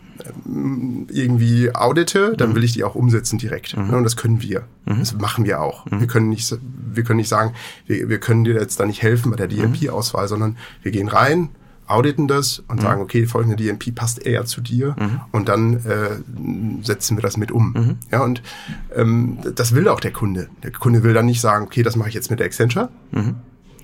[0.45, 2.55] irgendwie audite, dann mhm.
[2.55, 3.75] will ich die auch umsetzen direkt.
[3.75, 3.87] Mhm.
[3.87, 4.63] Ne, und das können wir.
[4.85, 4.99] Mhm.
[4.99, 5.85] Das machen wir auch.
[5.85, 5.99] Mhm.
[5.99, 6.57] Wir können nicht,
[6.93, 7.53] wir können nicht sagen,
[7.85, 11.49] wir, wir können dir jetzt da nicht helfen bei der DMP-Auswahl, sondern wir gehen rein,
[11.87, 12.81] auditen das und mhm.
[12.81, 15.21] sagen, okay, folgende DMP passt eher zu dir mhm.
[15.31, 17.73] und dann äh, setzen wir das mit um.
[17.73, 17.97] Mhm.
[18.11, 18.41] Ja, und
[18.95, 20.49] ähm, das will auch der Kunde.
[20.63, 23.35] Der Kunde will dann nicht sagen, okay, das mache ich jetzt mit der Accenture mhm.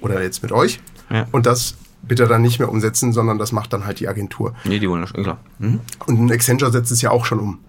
[0.01, 0.79] oder jetzt mit euch
[1.09, 1.27] ja.
[1.31, 4.55] und das bitte dann nicht mehr umsetzen, sondern das macht dann halt die Agentur.
[4.63, 5.39] Nee, die wollen das schon, klar.
[5.59, 5.79] Mhm.
[6.07, 7.59] Und ein Accenture setzt es ja auch schon um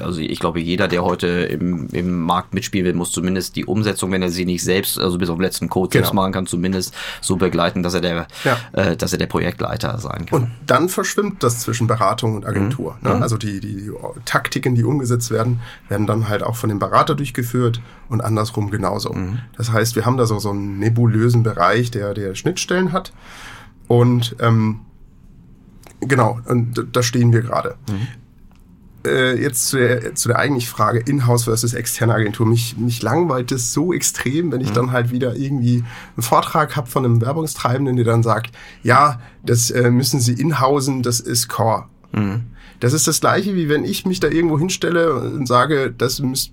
[0.00, 4.10] also ich glaube, jeder, der heute im, im Markt mitspielen will, muss zumindest die Umsetzung,
[4.12, 6.02] wenn er sie nicht selbst, also bis auf den letzten Code genau.
[6.02, 8.58] selbst machen kann, zumindest so begleiten, dass er der, ja.
[8.72, 10.42] äh, dass er der Projektleiter sein kann.
[10.42, 12.96] Und dann verschwimmt das zwischen Beratung und Agentur.
[13.00, 13.08] Mhm.
[13.08, 13.16] Ne?
[13.16, 13.22] Mhm.
[13.22, 13.92] Also die, die, die
[14.24, 19.12] Taktiken, die umgesetzt werden, werden dann halt auch von dem Berater durchgeführt und andersrum genauso.
[19.12, 19.40] Mhm.
[19.56, 23.12] Das heißt, wir haben da so, so einen nebulösen Bereich, der, der Schnittstellen hat.
[23.86, 24.80] Und ähm,
[26.00, 27.76] genau, und da stehen wir gerade.
[27.88, 28.23] Mhm
[29.06, 32.46] äh, jetzt zu der, zu der eigentlich Frage Inhouse versus externe Agentur.
[32.46, 34.74] Mich, mich langweilt es so extrem, wenn ich mhm.
[34.74, 35.84] dann halt wieder irgendwie
[36.16, 41.02] einen Vortrag habe von einem Werbungstreibenden, der dann sagt, ja, das äh, müssen Sie inhausen,
[41.02, 41.86] das ist Core.
[42.12, 42.42] Mhm.
[42.80, 46.52] Das ist das gleiche, wie wenn ich mich da irgendwo hinstelle und sage, das, muss,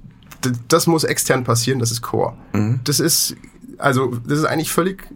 [0.68, 2.34] das muss extern passieren, das ist Core.
[2.54, 2.80] Mhm.
[2.84, 3.36] Das ist,
[3.78, 5.08] also, das ist eigentlich völlig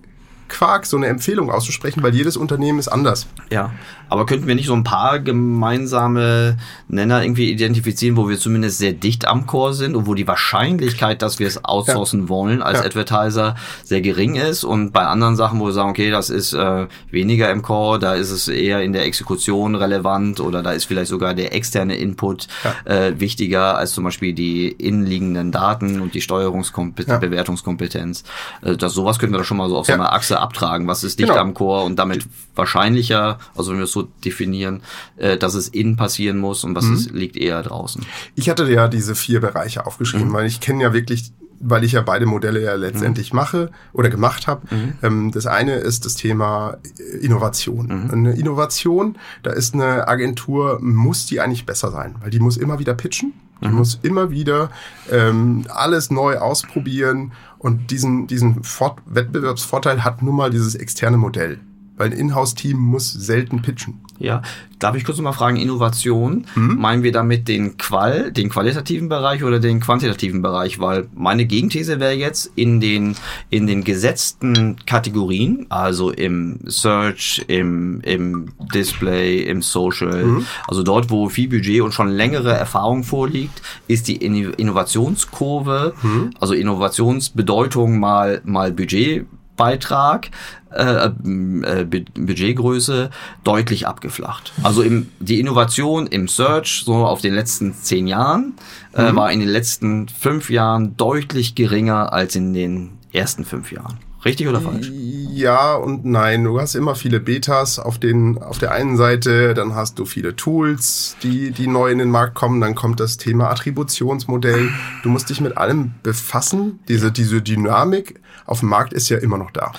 [0.47, 3.27] Quark, so eine Empfehlung auszusprechen, weil jedes Unternehmen ist anders.
[3.49, 3.73] Ja,
[4.09, 8.93] aber könnten wir nicht so ein paar gemeinsame Nenner irgendwie identifizieren, wo wir zumindest sehr
[8.93, 12.29] dicht am Core sind und wo die Wahrscheinlichkeit, dass wir es outsourcen ja.
[12.29, 12.85] wollen als ja.
[12.85, 16.87] Advertiser sehr gering ist und bei anderen Sachen, wo wir sagen, okay, das ist äh,
[17.11, 21.09] weniger im Core, da ist es eher in der Exekution relevant oder da ist vielleicht
[21.09, 22.93] sogar der externe Input ja.
[22.93, 28.23] äh, wichtiger als zum Beispiel die innenliegenden Daten und die Steuerungskompetenz, Bewertungskompetenz.
[28.61, 30.87] Äh, das, sowas könnten wir doch schon mal so auf so einer Achse abtragen.
[30.87, 31.41] Was ist dicht genau.
[31.41, 34.81] am Core und damit wahrscheinlicher, also wenn wir es so definieren,
[35.17, 36.93] äh, dass es innen passieren muss und was mhm.
[36.95, 38.05] ist, liegt eher draußen.
[38.35, 40.33] Ich hatte ja diese vier Bereiche aufgeschrieben, mhm.
[40.33, 43.37] weil ich kenne ja wirklich weil ich ja beide Modelle ja letztendlich mhm.
[43.37, 44.61] mache oder gemacht habe.
[44.73, 44.93] Mhm.
[45.01, 46.77] Ähm, das eine ist das Thema
[47.21, 47.87] Innovation.
[47.87, 48.11] Mhm.
[48.11, 52.79] Eine Innovation, da ist eine Agentur, muss die eigentlich besser sein, weil die muss immer
[52.79, 53.33] wieder pitchen.
[53.61, 53.75] Die mhm.
[53.75, 54.69] muss immer wieder
[55.09, 61.59] ähm, alles neu ausprobieren und diesen, diesen Fort Wettbewerbsvorteil hat nun mal dieses externe Modell.
[61.97, 64.01] Weil ein Inhouse-Team muss selten pitchen.
[64.17, 64.41] Ja,
[64.79, 66.75] darf ich kurz noch mal fragen, Innovation, mhm.
[66.79, 70.79] meinen wir damit den Qual, den qualitativen Bereich oder den quantitativen Bereich?
[70.79, 73.15] Weil meine Gegenthese wäre jetzt in den,
[73.49, 80.45] in den gesetzten Kategorien, also im Search, im, im Display, im Social, mhm.
[80.67, 86.31] also dort, wo viel Budget und schon längere Erfahrung vorliegt, ist die Innovationskurve, mhm.
[86.39, 90.29] also Innovationsbedeutung mal, mal Budgetbeitrag
[90.75, 93.09] äh, äh, Budgetgröße
[93.43, 94.53] deutlich abgeflacht.
[94.63, 98.53] Also im, die Innovation im Search so auf den letzten zehn Jahren
[98.93, 99.15] äh, mhm.
[99.15, 103.99] war in den letzten fünf Jahren deutlich geringer als in den ersten fünf Jahren.
[104.25, 104.91] Richtig oder falsch?
[104.91, 106.43] Ja und nein.
[106.43, 110.35] Du hast immer viele Betas auf den, auf der einen Seite, dann hast du viele
[110.35, 114.71] Tools, die, die neu in den Markt kommen, dann kommt das Thema Attributionsmodell.
[115.03, 116.79] Du musst dich mit allem befassen.
[116.87, 119.73] Diese, diese Dynamik auf dem Markt ist ja immer noch da.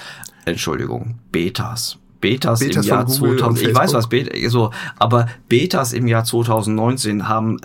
[0.47, 1.99] Entschuldigung, Betas.
[2.21, 7.29] Betas, Betas im Jahr 2000, ich weiß was Beta, so, aber Betas im Jahr 2019
[7.29, 7.59] haben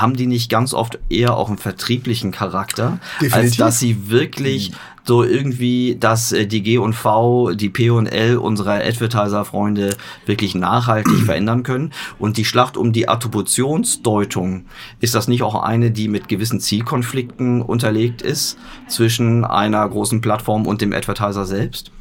[0.00, 3.34] haben die nicht ganz oft eher auch einen vertrieblichen Charakter, Definitiv.
[3.34, 4.72] als dass sie wirklich
[5.06, 10.54] so irgendwie, dass äh, die G und V, die P und L unserer Advertiser-Freunde wirklich
[10.54, 11.92] nachhaltig verändern können.
[12.18, 14.66] Und die Schlacht um die Attributionsdeutung,
[15.00, 20.66] ist das nicht auch eine, die mit gewissen Zielkonflikten unterlegt ist zwischen einer großen Plattform
[20.66, 21.92] und dem Advertiser selbst?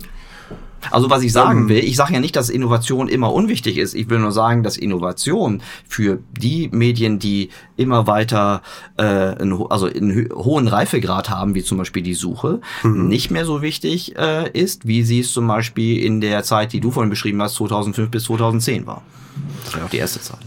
[0.91, 3.93] Also was ich sagen will, ich sage ja nicht, dass Innovation immer unwichtig ist.
[3.93, 8.61] Ich will nur sagen, dass Innovation für die Medien, die immer weiter
[8.97, 13.07] äh, also einen hohen Reifegrad haben, wie zum Beispiel die Suche, mhm.
[13.07, 16.79] nicht mehr so wichtig äh, ist, wie sie es zum Beispiel in der Zeit, die
[16.79, 19.01] du vorhin beschrieben hast, 2005 bis 2010 war.
[19.63, 20.39] Das war ja auch die erste Zeit.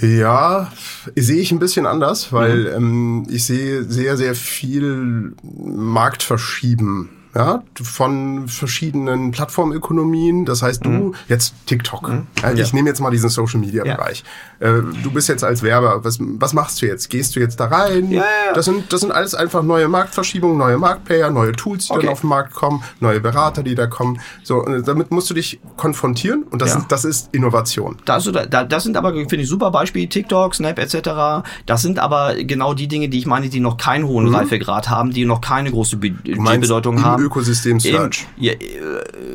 [0.00, 0.70] Ja,
[1.16, 3.24] sehe ich ein bisschen anders, weil mhm.
[3.24, 10.44] ähm, ich sehe sehr, sehr viel Marktverschieben ja, von verschiedenen Plattformökonomien.
[10.44, 11.14] Das heißt, du, mhm.
[11.28, 12.08] jetzt TikTok.
[12.08, 12.26] Mhm.
[12.42, 12.66] Ja, ich ja.
[12.74, 14.24] nehme jetzt mal diesen Social Media Bereich.
[14.58, 17.08] Äh, du bist jetzt als Werber, was, was machst du jetzt?
[17.10, 18.10] Gehst du jetzt da rein?
[18.10, 21.92] Ja, ja, Das sind, das sind alles einfach neue Marktverschiebungen, neue Marktplayer, neue Tools, die
[21.92, 22.06] okay.
[22.06, 24.18] dann auf den Markt kommen, neue Berater, die da kommen.
[24.42, 27.98] So, damit musst du dich konfrontieren und das, ist, das ist Innovation.
[28.04, 28.28] Das,
[28.68, 31.46] das sind aber, finde ich, super Beispiele, TikTok, Snap etc.
[31.66, 34.34] Das sind aber genau die Dinge, die ich meine, die noch keinen hohen mhm.
[34.34, 37.27] Reifegrad haben, die noch keine große Be Bedeutung haben.
[37.28, 38.26] Ökosystem Search.
[38.36, 38.58] Ja, äh,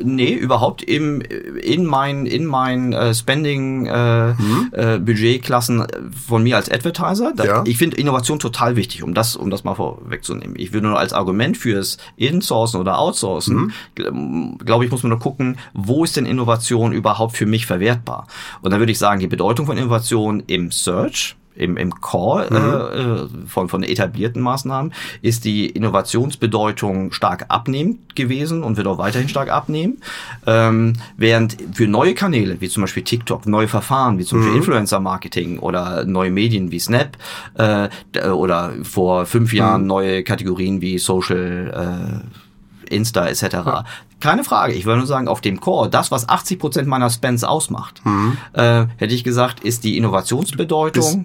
[0.03, 4.69] nee, überhaupt im, in mein, in mein äh, Spending äh, mhm.
[4.71, 5.85] äh, Budgetklassen
[6.27, 7.33] von mir als Advertiser.
[7.35, 7.63] Da, ja.
[7.65, 10.55] Ich finde Innovation total wichtig, um das, um das mal vorwegzunehmen.
[10.57, 14.57] Ich würde nur als Argument fürs Insourcen oder Outsourcen, mhm.
[14.57, 18.27] glaube ich, muss man nur gucken, wo ist denn Innovation überhaupt für mich verwertbar?
[18.61, 23.45] Und dann würde ich sagen, die Bedeutung von Innovation im Search, im, im Core mhm.
[23.45, 29.29] äh, von, von etablierten Maßnahmen ist die Innovationsbedeutung stark abnehmend gewesen und wird auch weiterhin
[29.29, 29.97] stark abnehmen.
[30.45, 34.43] Ähm, während für neue Kanäle, wie zum Beispiel TikTok, neue Verfahren, wie zum mhm.
[34.43, 37.17] Beispiel Influencer-Marketing oder neue Medien wie Snap
[37.55, 37.89] äh,
[38.29, 39.87] oder vor fünf Jahren mhm.
[39.87, 42.52] neue Kategorien wie Social äh,
[42.93, 43.43] Insta etc.
[43.43, 43.85] Ja.
[44.19, 44.73] Keine Frage.
[44.73, 48.37] Ich würde nur sagen, auf dem Core, das, was 80 Prozent meiner Spends ausmacht, mhm.
[48.53, 51.03] äh, hätte ich gesagt, ist die Innovationsbedeutung.
[51.03, 51.19] Ist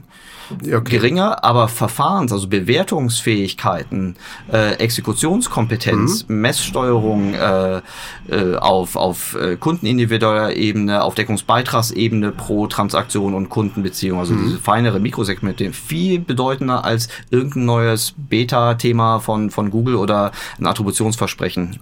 [0.50, 0.80] okay.
[0.82, 4.16] geringer, aber Verfahrens-, also Bewertungsfähigkeiten,
[4.52, 6.40] äh, Exekutionskompetenz, mhm.
[6.40, 7.80] Messsteuerung äh,
[8.28, 14.44] äh, auf, auf äh, kundenindividueller Ebene, auf Deckungsbeitragsebene pro Transaktion und Kundenbeziehung, also mhm.
[14.44, 21.78] diese feinere Mikrosegmente, viel bedeutender als irgendein neues Beta-Thema von, von Google oder ein Attributionsversprechen.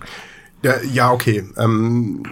[0.66, 1.44] Ja, ja okay.
[1.56, 2.24] Ähm,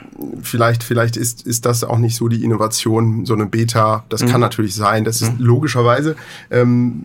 [0.42, 4.04] vielleicht, vielleicht ist, ist das auch nicht so die Innovation, so eine Beta.
[4.08, 4.28] Das mhm.
[4.28, 5.04] kann natürlich sein.
[5.04, 5.44] Das ist mhm.
[5.44, 6.16] logischerweise
[6.50, 7.04] ähm,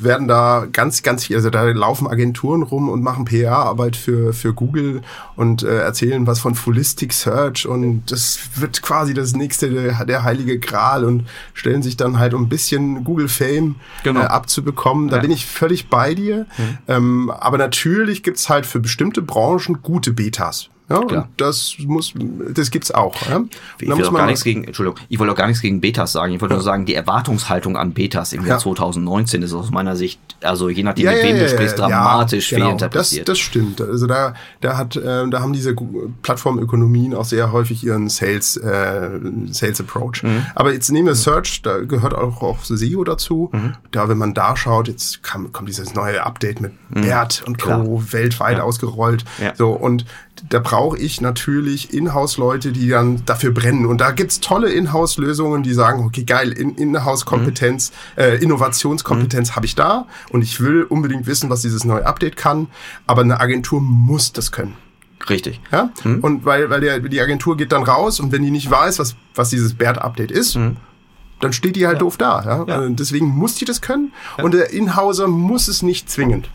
[0.00, 4.54] werden da ganz, ganz viel, also da laufen Agenturen rum und machen PR-Arbeit für, für
[4.54, 5.02] Google
[5.36, 10.24] und äh, erzählen was von Holistic Search und das wird quasi das nächste, der, der
[10.24, 14.20] heilige Gral und stellen sich dann halt um ein bisschen Google Fame genau.
[14.20, 15.08] äh, abzubekommen.
[15.08, 15.22] Da ja.
[15.22, 16.46] bin ich völlig bei dir.
[16.56, 16.78] Mhm.
[16.88, 20.69] Ähm, aber natürlich gibt's halt für bestimmte Branchen gute Betas.
[20.90, 21.22] Ja, Klar.
[21.22, 22.12] und das muss,
[22.52, 23.14] das gibt's auch.
[23.28, 23.44] Ja?
[23.78, 26.34] Ich will auch gar nichts gegen, Entschuldigung, ich wollte auch gar nichts gegen Betas sagen.
[26.34, 26.58] Ich wollte ja.
[26.58, 30.82] nur sagen, die Erwartungshaltung an Betas im Jahr 2019 ist aus meiner Sicht, also je
[30.82, 32.64] nachdem, mit wem du sprichst, dramatisch genau.
[32.66, 33.28] fehlinterpretiert.
[33.28, 33.80] Das, das stimmt.
[33.80, 35.76] Also da, da hat, äh, da haben diese
[36.22, 39.10] Plattformökonomien auch sehr häufig ihren Sales, äh,
[39.50, 40.24] Sales Approach.
[40.24, 40.46] Mhm.
[40.56, 43.50] Aber jetzt nehmen wir Search, da gehört auch, auch SEO dazu.
[43.52, 43.74] Mhm.
[43.92, 47.02] Da, wenn man da schaut, jetzt kam, kommt dieses neue Update mit mhm.
[47.02, 48.02] BERT und Co.
[48.10, 49.24] weltweit ausgerollt.
[49.54, 50.04] So, und
[50.48, 53.86] da brauche ich natürlich Inhouse-Leute, die dann dafür brennen.
[53.86, 58.22] Und da gibt's tolle Inhouse-Lösungen, die sagen, okay, geil, Inhouse-Kompetenz, mhm.
[58.22, 59.56] äh, Innovationskompetenz mhm.
[59.56, 62.68] habe ich da und ich will unbedingt wissen, was dieses neue Update kann.
[63.06, 64.76] Aber eine Agentur muss das können.
[65.28, 65.60] Richtig.
[65.70, 65.90] Ja?
[66.04, 66.20] Mhm.
[66.20, 69.16] Und weil, weil der, die Agentur geht dann raus und wenn die nicht weiß, was,
[69.34, 70.76] was dieses BERT-Update ist, mhm.
[71.40, 72.00] dann steht die halt ja.
[72.00, 72.42] doof da.
[72.44, 72.64] Ja?
[72.66, 72.88] ja?
[72.88, 74.12] Deswegen muss die das können.
[74.42, 76.48] Und der Inhauser muss es nicht zwingend.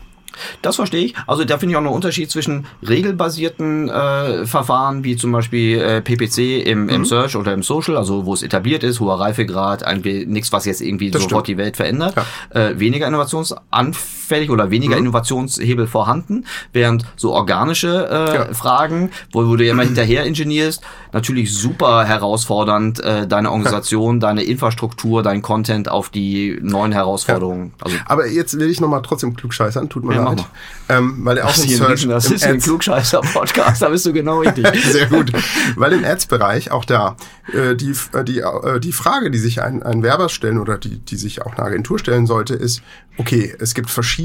[0.62, 1.14] Das verstehe ich.
[1.26, 5.80] Also da finde ich auch noch einen Unterschied zwischen regelbasierten äh, Verfahren, wie zum Beispiel
[5.80, 7.04] äh, PPC im, im mhm.
[7.04, 11.10] Search oder im Social, also wo es etabliert ist, hoher Reifegrad, nichts, was jetzt irgendwie
[11.10, 11.58] das sofort stimmt.
[11.58, 12.68] die Welt verändert, ja.
[12.68, 15.02] äh, weniger Innovationsanfällig anfällig oder weniger Mhm.
[15.06, 18.54] Innovationshebel vorhanden, während so organische äh, Ja.
[18.54, 24.42] Fragen, wo, wo du ja immer hinterher ingenierst, natürlich super herausfordernd, äh, deine Organisation, deine
[24.42, 27.72] Infrastruktur, dein Content auf die neuen Herausforderungen.
[27.80, 30.44] Also Aber jetzt will ich nochmal trotzdem klugscheißern, tut mir Ja, leid.
[30.88, 34.66] Ähm, weil auch ein, Search, das ist ein Klugscheißer-Podcast, da bist du genau richtig.
[34.92, 35.32] Sehr gut.
[35.76, 37.16] Weil im Ads-Bereich auch da
[37.52, 40.98] äh, die, äh, die, äh, die Frage, die sich ein, ein Werber stellen oder die,
[40.98, 42.82] die sich auch eine Agentur stellen sollte, ist,
[43.18, 44.15] okay, es gibt verschiedene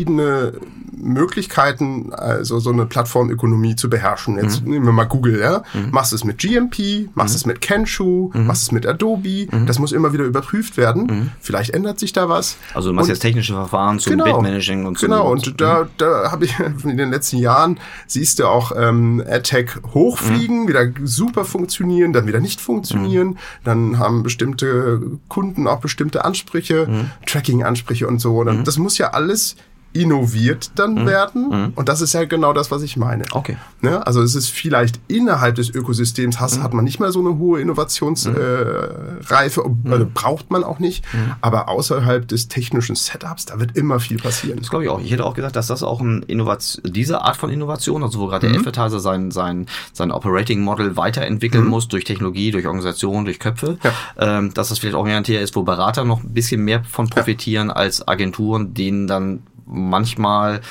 [0.94, 4.38] Möglichkeiten, also so eine Plattformökonomie zu beherrschen.
[4.38, 5.64] Jetzt nehmen wir mal Google, ja.
[5.92, 9.48] Machst es mit GMP, machst es mit Kenshu, machst es mit Adobe.
[9.66, 11.32] Das muss immer wieder überprüft werden.
[11.40, 12.58] Vielleicht ändert sich da was.
[12.74, 15.08] Also du machst Und- jetzt technische Verfahren zum Bid-Managing und so.
[15.08, 19.72] Genau, und da, da habe ich in den letzten Jahren, siehst du auch ähm, AdTech
[19.94, 23.38] hochfliegen, wieder super funktionieren, dann wieder nicht funktionieren.
[23.64, 28.44] Dann haben bestimmte Kunden auch bestimmte Ansprüche, Tracking-Ansprüche und so.
[28.44, 29.56] Dann, Das muss ja alles
[29.94, 31.74] innoviert dann werden.
[31.76, 33.26] Und das ist ja genau das, was ich meine.
[33.32, 33.58] Okay.
[33.82, 34.06] Ne?
[34.06, 37.60] Also es ist vielleicht innerhalb des Ökosystems hast, hat man nicht mehr so eine hohe
[37.62, 41.04] Innovationsreife, äh, Reife, also braucht man auch nicht.
[41.42, 44.60] Aber außerhalb des technischen Setups, da wird immer viel passieren.
[44.60, 45.02] Das glaube ich auch.
[45.02, 48.28] Ich hätte auch gesagt, dass das auch ein Innovation, diese Art von Innovation, also wo
[48.28, 53.40] gerade der Advertiser sein, sein, sein Operating Model weiterentwickeln muss durch Technologie, durch Organisation, durch
[53.40, 53.78] Köpfe,
[54.18, 57.10] ähm, dass das vielleicht auch ein Thema ist, wo Berater noch ein bisschen mehr von
[57.10, 60.62] profitieren als Agenturen, denen dann manchmal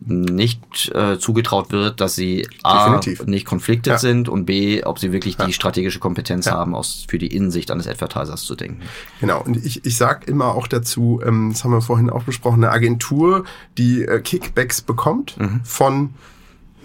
[0.00, 3.26] nicht äh, zugetraut wird, dass sie A, Definitiv.
[3.26, 3.98] nicht konfliktet Ja.
[3.98, 7.86] sind und B, ob sie wirklich die strategische Kompetenz haben, aus, für die Innensicht eines
[7.86, 8.82] Advertisers zu denken.
[9.20, 12.62] Genau, und ich, ich sag immer auch dazu, ähm, das haben wir vorhin auch besprochen,
[12.64, 13.44] eine Agentur,
[13.78, 16.10] die äh, Kickbacks bekommt von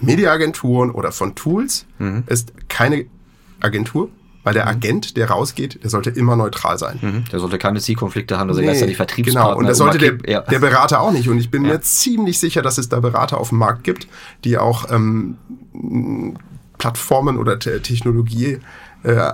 [0.01, 1.85] Mediaagenturen oder von Tools,
[2.27, 3.05] ist keine
[3.61, 4.09] Agentur,
[4.43, 7.25] weil der Agent, der rausgeht, der sollte immer neutral sein.
[7.31, 10.29] Der sollte keine Zielkonflikte haben, dass er gleichzeitig Vertriebspartner Genau, und das sollte der.
[10.29, 10.41] Ja.
[10.41, 11.29] der Berater auch nicht.
[11.29, 14.07] Und ich bin mir ziemlich sicher, dass es da Berater auf dem Markt gibt,
[14.43, 15.37] die auch ähm,
[16.77, 18.59] Plattformen oder Te Technologie
[19.03, 19.31] äh,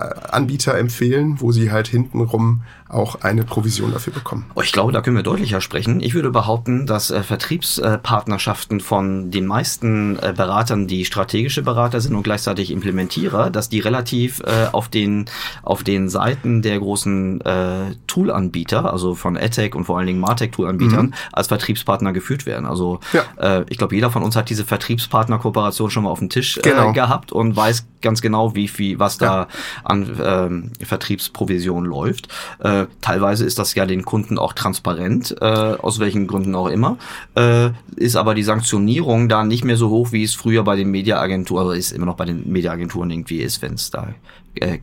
[0.78, 4.46] empfehlen, wo sie halt hintenrum auch eine Provision dafür bekommen.
[4.54, 6.00] Oh, Ich glaube, da können wir deutlicher sprechen.
[6.00, 12.14] Ich würde behaupten, dass äh, Vertriebspartnerschaften von den meisten äh, Beratern, die strategische Berater sind
[12.14, 15.26] und gleichzeitig Implementierer, dass die relativ äh, auf den
[15.62, 20.50] auf den Seiten der großen äh, Toolanbieter, also von EdTech und vor allen Dingen Martech
[20.52, 22.66] Toolanbietern, als Vertriebspartner geführt werden.
[22.66, 23.22] Also Ja.
[23.58, 26.62] äh, ich glaube, jeder von uns hat diese Vertriebspartner-Kooperation schon mal auf dem Tisch äh,
[26.62, 26.92] Genau.
[26.92, 29.48] gehabt und weiß ganz genau, wie viel was da
[29.84, 32.28] an ähm, Vertriebsprovision läuft.
[32.60, 36.96] Äh, teilweise ist das ja den Kunden auch transparent, äh, aus welchen Gründen auch immer.
[37.34, 40.90] Äh, ist aber die Sanktionierung da nicht mehr so hoch, wie es früher bei den
[40.90, 44.14] Mediaagenturen, also ist immer noch bei den Mediaagenturen irgendwie ist, wenn es da
[44.54, 44.78] äh,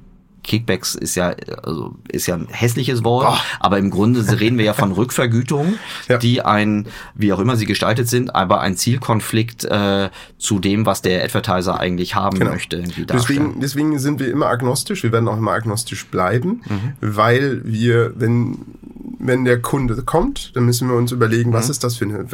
[0.47, 3.37] Kickbacks ist ja also ist ja ein hässliches Wort, Oh.
[3.59, 6.17] aber im Grunde reden wir ja von Rückvergütungen, Ja.
[6.17, 11.01] die ein, wie auch immer sie gestaltet sind, aber ein Zielkonflikt äh, zu dem, was
[11.01, 12.51] der Advertiser eigentlich haben Genau.
[12.51, 12.81] möchte.
[13.13, 15.03] Deswegen, deswegen sind wir immer agnostisch.
[15.03, 16.93] Wir werden auch immer agnostisch bleiben, Mhm.
[17.01, 18.57] weil wir, wenn,
[19.19, 21.53] wenn der Kunde kommt, dann müssen wir uns überlegen, Mhm.
[21.53, 22.25] was ist das für eine,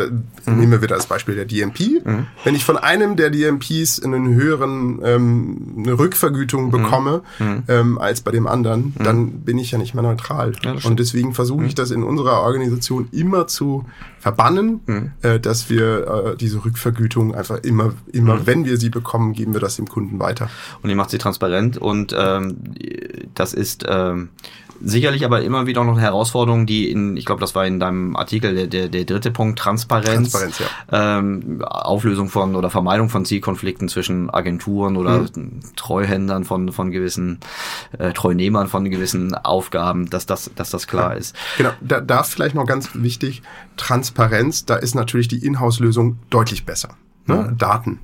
[0.45, 2.01] nehmen wir wieder als Beispiel der DMP.
[2.43, 5.97] Wenn ich von einem der DMPs einen höheren, ähm, eine Mhm.
[5.99, 7.21] Rückvergütung bekomme,
[7.67, 10.49] ähm, als bei dem anderen, dann bin ich ja nicht mehr neutral.
[10.49, 10.55] Mhm.
[10.63, 10.73] Ja.
[10.75, 10.79] Mhm.
[10.85, 13.85] Und deswegen versuche ich das in unserer Organisation immer zu
[14.19, 15.11] verbannen, Mhm.
[15.21, 18.45] äh, dass wir äh, diese Rückvergütung einfach immer, immer, Mhm.
[18.47, 20.49] wenn wir sie bekommen, geben wir das dem Kunden weiter.
[20.81, 22.57] und ihr macht sie transparent und ähm,
[23.33, 24.29] das ist ähm,
[24.83, 28.15] sicherlich aber immer wieder noch eine Herausforderung, die in, ich glaube, das war in deinem
[28.15, 33.87] Artikel der, der, der dritte Punkt, Transparenz, Transparenz, ähm, Auflösung von oder Vermeidung von Zielkonflikten
[33.89, 35.61] zwischen Agenturen oder Mhm.
[35.75, 37.39] Treuhändern von, von gewissen
[37.97, 41.35] äh, Treunehmern von gewissen Aufgaben, dass das, dass das klar ist.
[41.57, 43.41] Genau, da, da vielleicht noch ganz wichtig,
[43.77, 46.95] Transparenz, da ist natürlich die Inhouse-Lösung deutlich besser.
[47.25, 47.55] Ne?
[47.57, 47.99] Daten.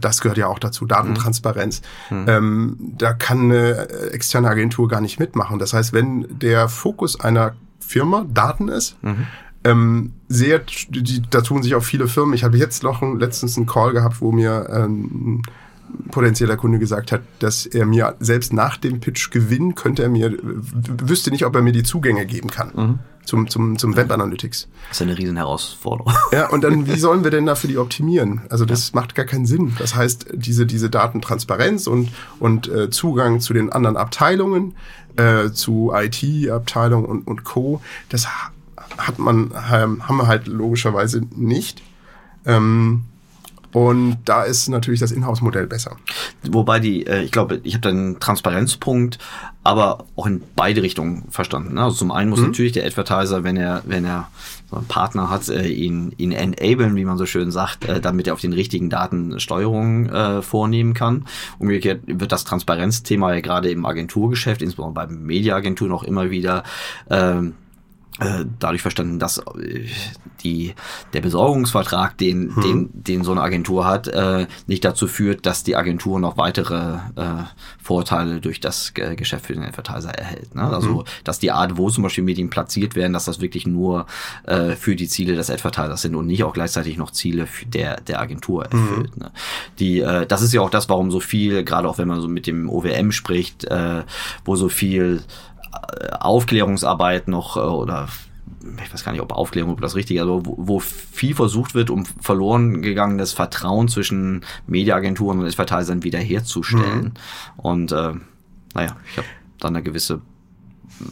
[0.00, 1.82] Das gehört ja auch dazu, Datentransparenz.
[2.10, 5.58] Ähm, da kann eine externe Agentur gar nicht mitmachen.
[5.58, 8.96] Das heißt, wenn der Fokus einer Firma Daten ist,
[9.64, 12.34] ähm, sehr, die, da tun sich auch viele Firmen.
[12.34, 15.42] Ich habe jetzt noch ein, letztens einen Call gehabt, wo mir ähm,
[15.88, 20.04] ein potenzieller Kunde gesagt hat, dass er mir selbst nach dem Pitch Gewinn könnte.
[20.04, 24.10] Er mir, wüsste nicht, ob er mir die Zugänge geben kann zum, zum, zum Web
[24.10, 24.68] Analytics.
[24.88, 26.12] Das ist eine riesen Herausforderung.
[26.32, 28.40] Ja, und dann, wie sollen wir denn dafür die optimieren?
[28.48, 29.74] Also das macht gar keinen Sinn.
[29.78, 32.10] Das heißt, diese, diese Datentransparenz und,
[32.40, 34.74] und äh, Zugang zu den anderen Abteilungen,
[35.16, 38.50] äh, zu IT-Abteilung und, und Co., das ha-
[38.98, 41.82] hat man, ähm, haben wir halt logischerweise nicht.
[42.44, 43.04] Ähm,
[43.72, 45.96] und da ist natürlich das Inhouse-Modell besser.
[46.48, 49.18] wobei die, äh, ich glaube, ich habe da einen Transparenzpunkt,
[49.66, 51.74] aber auch in beide Richtungen verstanden.
[51.74, 51.82] Ne?
[51.82, 52.46] Also zum einen muss mhm.
[52.46, 54.28] natürlich der Advertiser, wenn er, wenn er
[54.70, 58.28] so einen Partner hat, äh, ihn, ihn enablen, wie man so schön sagt, äh, damit
[58.28, 61.26] er auf den richtigen Daten Steuerung äh, vornehmen kann.
[61.58, 66.62] Umgekehrt wird das Transparenzthema ja gerade im Agenturgeschäft, insbesondere beim Mediaagentur noch immer wieder
[67.10, 67.65] ähm, äh,
[68.58, 69.86] dadurch verstanden, dass äh,
[70.42, 70.74] die,
[71.12, 72.62] der Besorgungsvertrag, den, hm.
[72.62, 76.94] den, den so eine Agentur hat, äh, nicht dazu führt, dass die Agentur noch weitere
[77.16, 77.44] äh,
[77.82, 80.54] Vorteile durch das G Geschäft für den Advertiser erhält.
[80.54, 80.62] Ne?
[80.62, 81.04] Also, hm.
[81.24, 84.06] dass die Art, wo zum Beispiel Medien platziert werden, dass das wirklich nur
[84.44, 88.20] äh, für die Ziele des Advertisers sind und nicht auch gleichzeitig noch Ziele der, der
[88.20, 89.14] Agentur erfüllt.
[89.14, 89.22] Hm.
[89.22, 89.30] Ne?
[89.78, 92.28] Die, äh, das ist ja auch das, warum so viel, gerade auch wenn man so
[92.28, 94.04] mit dem OWM spricht, äh,
[94.44, 95.22] wo so viel
[96.20, 98.08] Aufklärungsarbeit noch äh, oder
[98.84, 101.90] ich weiß gar nicht, ob Aufklärung ob das richtige, aber wo, wo viel versucht wird,
[101.90, 107.04] um verloren gegangenes Vertrauen zwischen Mediaagenturen und Advertisern wiederherzustellen.
[107.04, 107.12] Mhm.
[107.56, 108.12] Und äh,
[108.74, 109.28] naja, ich habe
[109.60, 110.20] dann eine gewisse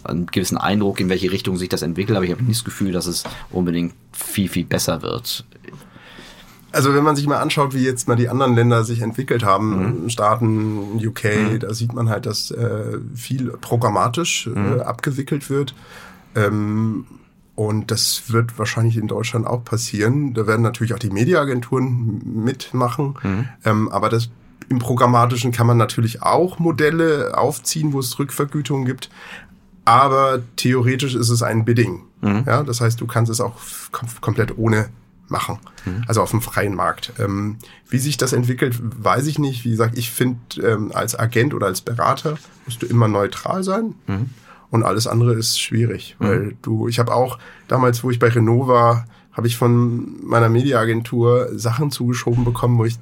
[0.05, 2.93] einen gewissen Eindruck, in welche Richtung sich das entwickelt, aber ich habe nicht das Gefühl,
[2.93, 5.45] dass es unbedingt viel, viel besser wird.
[6.75, 10.03] Also wenn man sich mal anschaut, wie jetzt mal die anderen Länder sich entwickelt haben,
[10.03, 10.11] mhm.
[10.11, 11.59] Staaten, UK, mhm.
[11.61, 14.81] da sieht man halt, dass äh, viel programmatisch äh, mhm.
[14.81, 15.75] abgewickelt wird.
[16.35, 17.07] Ähm,
[17.55, 20.35] und das wird wahrscheinlich in Deutschland auch passieren.
[20.35, 23.15] Da werden natürlich auch die Mediaagenturen mitmachen.
[23.23, 23.49] Mhm.
[23.65, 24.31] Ähm, aber das
[24.69, 29.11] im Programmatischen kann man natürlich auch Modelle aufziehen, wo es Rückvergütungen gibt.
[29.85, 32.01] Aber theoretisch ist es ein Bidding.
[32.23, 32.45] Mhm.
[32.47, 33.55] Ja, das heißt, du kannst es auch
[34.21, 34.89] komplett ohne
[35.29, 35.59] machen.
[35.85, 36.05] Mhm.
[36.07, 37.13] Also auf dem freien Markt.
[37.19, 37.59] Ähm,
[37.89, 39.65] wie sich das entwickelt, weiß ich nicht.
[39.65, 43.95] Wie gesagt, ich finde, ähm, als Agent oder als Berater musst du immer neutral sein.
[44.07, 44.31] Mhm.
[44.71, 46.25] Und alles andere ist schwierig, mhm.
[46.27, 50.49] weil du, ich habe auch damals, wo ich bei Renault war, habe ich von meiner
[50.49, 52.97] Mediaagentur Sachen zugeschoben bekommen, wo ich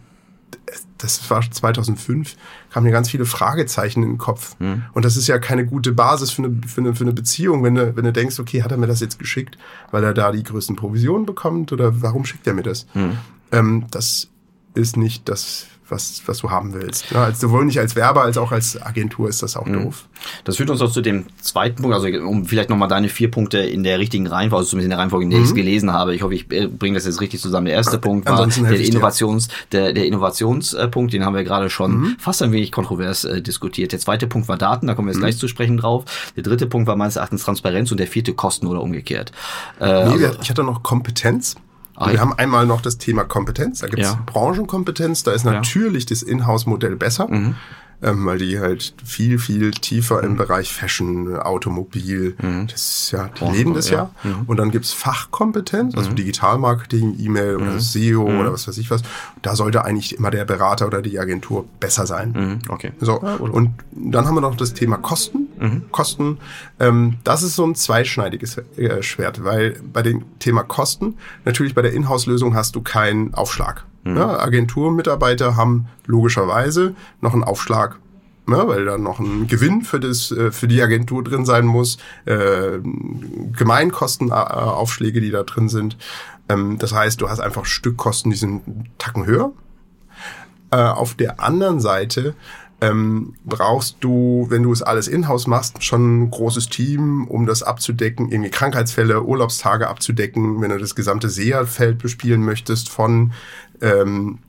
[0.98, 2.36] das war 2005,
[2.70, 4.56] kamen mir ganz viele Fragezeichen in den Kopf.
[4.58, 4.84] Mhm.
[4.92, 7.74] Und das ist ja keine gute Basis für eine, für eine, für eine Beziehung, wenn
[7.74, 9.58] du, wenn du denkst, okay, hat er mir das jetzt geschickt,
[9.90, 12.86] weil er da die größten Provisionen bekommt oder warum schickt er mir das?
[12.94, 13.18] Mhm.
[13.50, 14.28] Ähm, das
[14.74, 17.10] ist nicht das, was, was du haben willst.
[17.10, 19.84] Ja, also sowohl nicht als Werber als auch als Agentur ist das auch mhm.
[19.84, 20.06] doof.
[20.44, 23.58] Das führt uns auch zu dem zweiten Punkt, also um vielleicht nochmal deine vier Punkte
[23.58, 25.44] in der richtigen Reihenfolge, also zumindest in der Reihenfolge, in der mhm.
[25.44, 26.14] ich es gelesen habe.
[26.14, 27.66] Ich hoffe, ich äh, bringe das jetzt richtig zusammen.
[27.66, 32.16] Der erste Punkt war der Innovations, der, der Innovationspunkt, den haben wir gerade schon mhm.
[32.18, 33.92] fast ein wenig kontrovers äh, diskutiert.
[33.92, 35.26] Der zweite Punkt war Daten, da kommen wir jetzt mhm.
[35.26, 36.04] gleich zu sprechen drauf.
[36.36, 39.32] Der dritte Punkt war meines Erachtens Transparenz und der vierte Kosten oder umgekehrt.
[39.80, 41.56] Äh, nee, also, ich hatte noch Kompetenz.
[41.94, 43.80] Ah, wir haben einmal noch das Thema Kompetenz.
[43.80, 44.18] Da gibt es ja.
[44.26, 45.22] Branchenkompetenz.
[45.24, 46.08] Da ist natürlich ja.
[46.10, 47.28] das Inhouse-Modell besser.
[47.28, 47.54] Mhm
[48.02, 52.66] ähm, weil die halt viel, viel tiefer im Bereich Fashion, Automobil, mhm.
[52.66, 54.10] das ist ja, die oh, leben das ja.
[54.24, 54.30] ja.
[54.30, 54.42] Mhm.
[54.46, 56.16] Und dann gibt's Fachkompetenz, also mhm.
[56.16, 57.80] Digitalmarketing, E-Mail oder mhm.
[57.80, 58.40] SEO mhm.
[58.40, 59.02] oder was weiß ich was.
[59.42, 62.32] Da sollte eigentlich immer der Berater oder die Agentur besser sein.
[62.32, 62.72] Mhm.
[62.72, 62.92] Okay.
[63.00, 65.48] So, und dann haben wir noch das Thema Kosten.
[65.92, 66.38] Kosten,
[66.80, 71.82] ähm, das ist so ein zweischneidiges äh, Schwert, weil bei dem Thema Kosten, natürlich bei
[71.82, 73.84] der Inhouse-Lösung hast du keinen Aufschlag.
[74.04, 74.16] Mhm.
[74.16, 77.98] Ja, Agenturmitarbeiter haben logischerweise noch einen Aufschlag
[78.48, 81.98] ja, weil da noch ein Gewinn für, das, äh, für die Agentur drin sein muss,
[82.24, 82.80] äh,
[83.56, 85.96] Gemeinkostenaufschläge, die da drin sind.
[86.48, 89.52] Ähm, das heißt, du hast einfach Stückkosten, die sind einen Tacken höher.
[90.70, 92.34] Äh, auf der anderen Seite
[92.82, 97.62] ähm, brauchst du, wenn du es alles in-house machst, schon ein großes Team, um das
[97.62, 103.32] abzudecken, irgendwie Krankheitsfälle, Urlaubstage abzudecken, wenn du das gesamte SEA-Feld bespielen möchtest, von
[103.80, 104.40] ähm,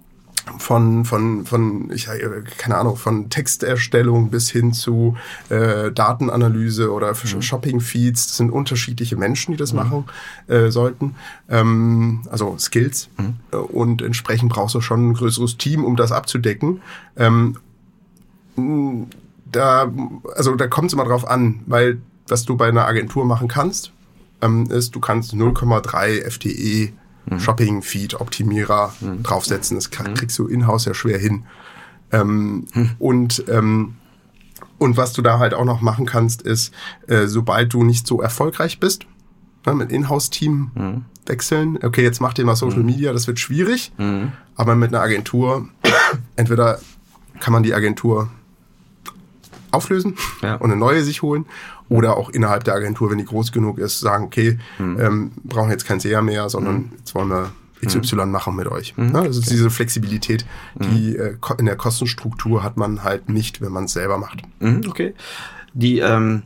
[0.57, 2.09] von von von ich
[2.57, 5.15] keine Ahnung von Texterstellung bis hin zu
[5.49, 7.41] äh, Datenanalyse oder mhm.
[7.41, 9.79] Shopping Feeds das sind unterschiedliche Menschen die das mhm.
[9.79, 10.05] machen
[10.47, 11.15] äh, sollten
[11.47, 13.35] ähm, also Skills mhm.
[13.53, 16.81] Äh, und entsprechend brauchst du schon ein größeres Team um das abzudecken
[17.15, 17.55] ähm,
[18.55, 19.91] da,
[20.35, 23.91] also da kommt es immer drauf an, weil was du bei einer Agentur machen kannst,
[24.41, 26.93] ähm, ist, du kannst 0,3 FTE
[27.25, 27.39] mhm.
[27.39, 29.23] Shopping Feed Optimierer mhm.
[29.23, 29.75] draufsetzen.
[29.75, 30.13] Das mhm.
[30.13, 31.45] kriegst du in-house ja schwer hin.
[32.11, 32.91] Ähm, mhm.
[32.99, 33.95] Und ähm,
[34.77, 36.73] und was du da halt auch noch machen kannst, ist,
[37.07, 39.05] äh, sobald du nicht so erfolgreich bist,
[39.65, 41.05] ne, mit Inhouse-Team mhm.
[41.25, 41.79] wechseln.
[41.81, 42.87] Okay, jetzt mach dir mal Social mhm.
[42.87, 43.93] Media, das wird schwierig.
[43.97, 44.33] Mhm.
[44.55, 45.69] Aber mit einer Agentur,
[46.35, 46.79] entweder
[47.39, 48.29] kann man die Agentur
[49.73, 50.55] auflösen ja.
[50.55, 51.45] und eine neue sich holen.
[51.89, 54.99] Oder auch innerhalb der Agentur, wenn die groß genug ist, sagen, okay, mhm.
[54.99, 56.91] ähm, brauchen jetzt kein SEA mehr, sondern mhm.
[56.97, 57.51] jetzt wollen wir
[57.85, 58.31] XY mhm.
[58.31, 58.95] machen mit euch.
[58.97, 59.15] Mhm.
[59.15, 59.49] Also okay.
[59.51, 64.17] diese Flexibilität, die äh, in der Kostenstruktur hat man halt nicht, wenn man es selber
[64.17, 64.41] macht.
[64.59, 65.13] Mhm, okay.
[65.73, 66.43] Die, ähm,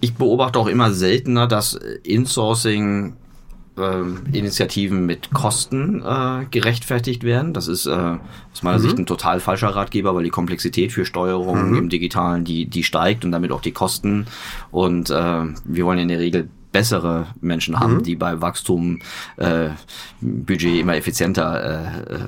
[0.00, 3.16] ich beobachte auch immer seltener, dass Insourcing
[3.76, 7.52] ähm, Initiativen mit Kosten äh, gerechtfertigt werden.
[7.52, 8.82] Das ist äh, aus meiner mhm.
[8.82, 11.76] Sicht ein total falscher Ratgeber, weil die Komplexität für Steuerung mhm.
[11.76, 14.26] im Digitalen, die, die steigt und damit auch die Kosten.
[14.70, 18.02] Und äh, wir wollen in der Regel bessere Menschen haben, mhm.
[18.02, 18.98] die bei Wachstum
[19.36, 19.70] äh,
[20.20, 22.18] Budget immer effizienter äh, äh,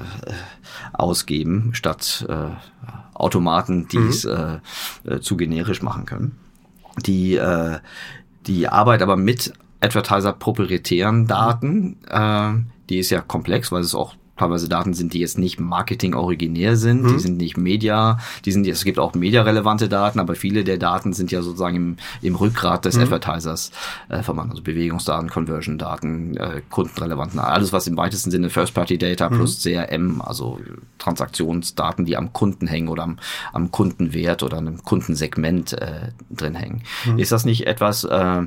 [0.93, 2.51] ausgeben, statt äh,
[3.15, 4.61] Automaten, die es mhm.
[5.05, 6.39] äh, äh, zu generisch machen können.
[7.05, 7.79] Die, äh,
[8.47, 12.53] die Arbeit aber mit Advertiser proprietären Daten, äh,
[12.89, 16.77] die ist ja komplex, weil es auch teilweise Daten sind, die jetzt nicht Marketing originär
[16.77, 17.09] sind, mhm.
[17.14, 21.12] die sind nicht Media, die sind, es gibt auch mediarelevante Daten, aber viele der Daten
[21.12, 23.05] sind ja sozusagen im, im Rückgrat des mhm.
[23.05, 23.72] Advertisers
[24.09, 29.37] äh, verwandt, also Bewegungsdaten, Conversion-Daten, äh, kundenrelevanten, alles was im weitesten Sinne First-Party-Data mhm.
[29.37, 30.61] plus CRM, also
[30.99, 33.18] Transaktionsdaten, die am Kunden hängen oder am,
[33.53, 36.83] am Kundenwert oder einem Kundensegment äh, drin hängen.
[37.07, 37.18] Mhm.
[37.18, 38.43] Ist das nicht etwas, äh,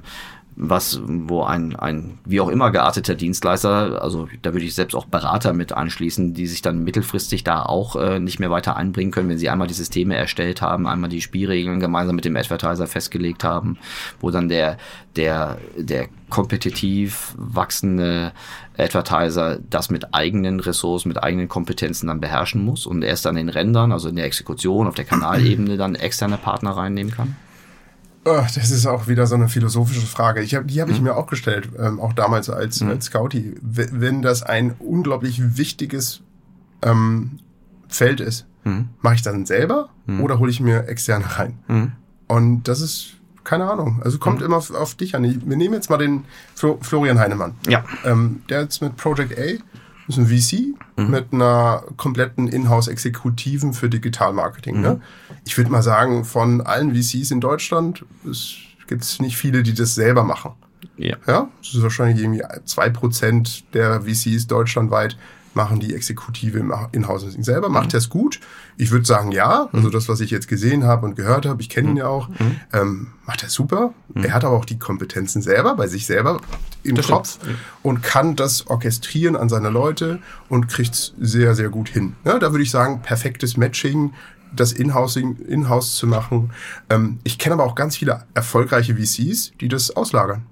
[0.62, 5.06] was, wo ein, ein wie auch immer gearteter Dienstleister, also da würde ich selbst auch
[5.06, 9.30] Berater mit anschließen, die sich dann mittelfristig da auch äh, nicht mehr weiter einbringen können,
[9.30, 13.46] wenn sie einmal die Systeme erstellt haben, einmal die Spielregeln gemeinsam mit dem Advertiser festgelegt
[13.46, 13.78] haben,
[14.20, 14.78] wo dann der,
[15.16, 18.34] der, der kompetitiv wachsende
[18.78, 23.48] Advertiser das mit eigenen Ressourcen, mit eigenen Kompetenzen dann beherrschen muss und erst dann in
[23.48, 27.38] den Rändern, also in der Exekution, auf der Kanalebene dann externe Partner reinnehmen kann?
[28.32, 30.42] Oh, das ist auch wieder so eine philosophische Frage.
[30.42, 31.06] Ich hab, die habe ich mhm.
[31.06, 32.90] mir auch gestellt, ähm, auch damals als, mhm.
[32.92, 33.56] als Scouty.
[33.62, 36.22] Wenn das ein unglaublich wichtiges
[36.84, 37.40] ähm,
[37.88, 38.90] Feld ist, mhm.
[39.02, 40.22] mache ich dann selber mhm.
[40.22, 41.58] oder hole ich mir externe rein?
[41.68, 41.92] Mhm.
[42.28, 44.00] Und das ist keine Ahnung.
[44.04, 44.46] Also kommt mhm.
[44.46, 45.24] immer auf, auf, dich an.
[45.24, 47.56] Wir nehmen jetzt mal den Flo Florian Heinemann.
[47.68, 47.84] Ja.
[48.06, 49.64] Ähm, der jetzt mit Project A
[50.10, 51.12] ist ein VC mhm.
[51.12, 54.78] mit einer kompletten Inhouse-Exekutiven für Digitalmarketing.
[54.78, 54.82] Mhm.
[54.82, 55.02] Ne?
[55.46, 58.06] Ich würde mal sagen, von allen VCs in Deutschland
[58.88, 60.52] gibt es nicht viele, die das selber machen.
[60.98, 61.16] Ja.
[61.28, 65.18] Ja, das ist wahrscheinlich irgendwie zwei Prozent der VCs deutschlandweit
[65.54, 67.70] machen die Exekutive im Inhouse selber.
[67.70, 67.96] Macht mhm.
[67.96, 68.40] er es gut?
[68.78, 69.70] Ich würde sagen, ja.
[69.72, 69.92] Also mhm.
[69.92, 71.98] das, was ich jetzt gesehen habe und gehört habe, ich kenne ihn mhm.
[71.98, 72.60] ja auch, mhm.
[72.74, 73.94] ähm, macht er super.
[74.14, 74.24] Mhm.
[74.24, 76.40] Er hat aber auch die Kompetenzen selber, bei sich selber
[76.84, 77.58] im das Kopf stimmt.
[77.84, 82.16] und kann das orchestrieren an seine Leute und kriegt es sehr, sehr gut hin.
[82.26, 84.14] Ja, da würde ich sagen, perfektes Matching
[84.56, 86.52] das Inhousing, Inhouse zu machen.
[86.90, 90.44] Ähm, ich kenne aber auch ganz viele erfolgreiche VCs, die das auslagern.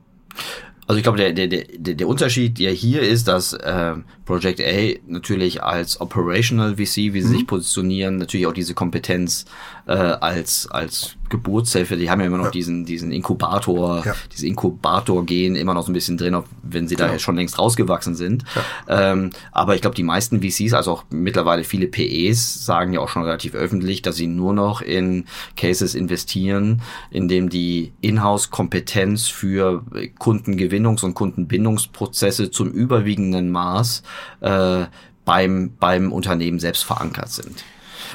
[0.88, 4.98] Also ich glaube, der, der, der, der Unterschied ja hier ist, dass äh, Project A
[5.06, 6.80] natürlich als Operational VC,
[7.12, 7.34] wie sie mhm.
[7.34, 9.44] sich positionieren, natürlich auch diese Kompetenz
[9.88, 12.52] äh, als, als Geburtshilfe, die haben ja immer noch ja.
[12.52, 14.14] diesen, diesen Inkubator, ja.
[14.32, 17.20] dieses Inkubator-Gen immer noch so ein bisschen drin, auch wenn sie da ja.
[17.20, 18.44] schon längst rausgewachsen sind.
[18.88, 23.10] Ähm, aber ich glaube, die meisten VCs, also auch mittlerweile viele PEs, sagen ja auch
[23.10, 25.26] schon relativ öffentlich, dass sie nur noch in
[25.56, 29.84] Cases investieren, in dem die Inhouse-Kompetenz für
[30.20, 34.04] Kundengewinnungs- und Kundenbindungsprozesse zum überwiegenden Maß
[34.42, 34.86] äh,
[35.26, 37.64] beim, beim Unternehmen selbst verankert sind.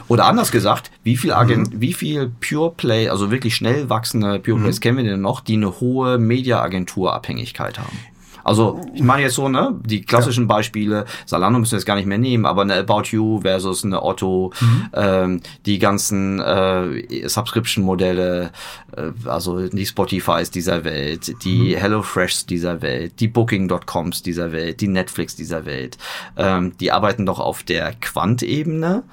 [0.09, 1.80] Oder anders gesagt, wie viel Agent, mhm.
[1.80, 4.80] wie viel Pure Play, also wirklich schnell wachsende Pure Plays mhm.
[4.80, 7.99] kennen wir denn noch, die eine hohe Media-Agentur-Abhängigkeit haben?
[8.45, 10.49] Also ich meine jetzt so, ne, die klassischen ja.
[10.49, 14.03] Beispiele, Salando müssen wir jetzt gar nicht mehr nehmen, aber eine About You versus eine
[14.03, 14.88] Otto, mhm.
[14.95, 18.51] ähm, die ganzen äh, Subscription-Modelle,
[18.97, 21.78] äh, also die Spotifys dieser Welt, die mhm.
[21.78, 25.99] HelloFreshs dieser Welt, die Booking.coms dieser Welt, die Netflix dieser Welt,
[26.36, 29.05] ähm, die arbeiten doch auf der Quant-Ebene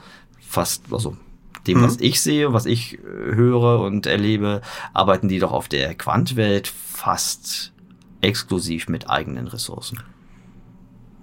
[0.50, 1.16] fast, also
[1.68, 1.84] dem, mhm.
[1.84, 4.62] was ich sehe, was ich äh, höre und erlebe,
[4.94, 7.72] arbeiten die doch auf der Quantwelt fast
[8.22, 10.00] exklusiv mit eigenen Ressourcen.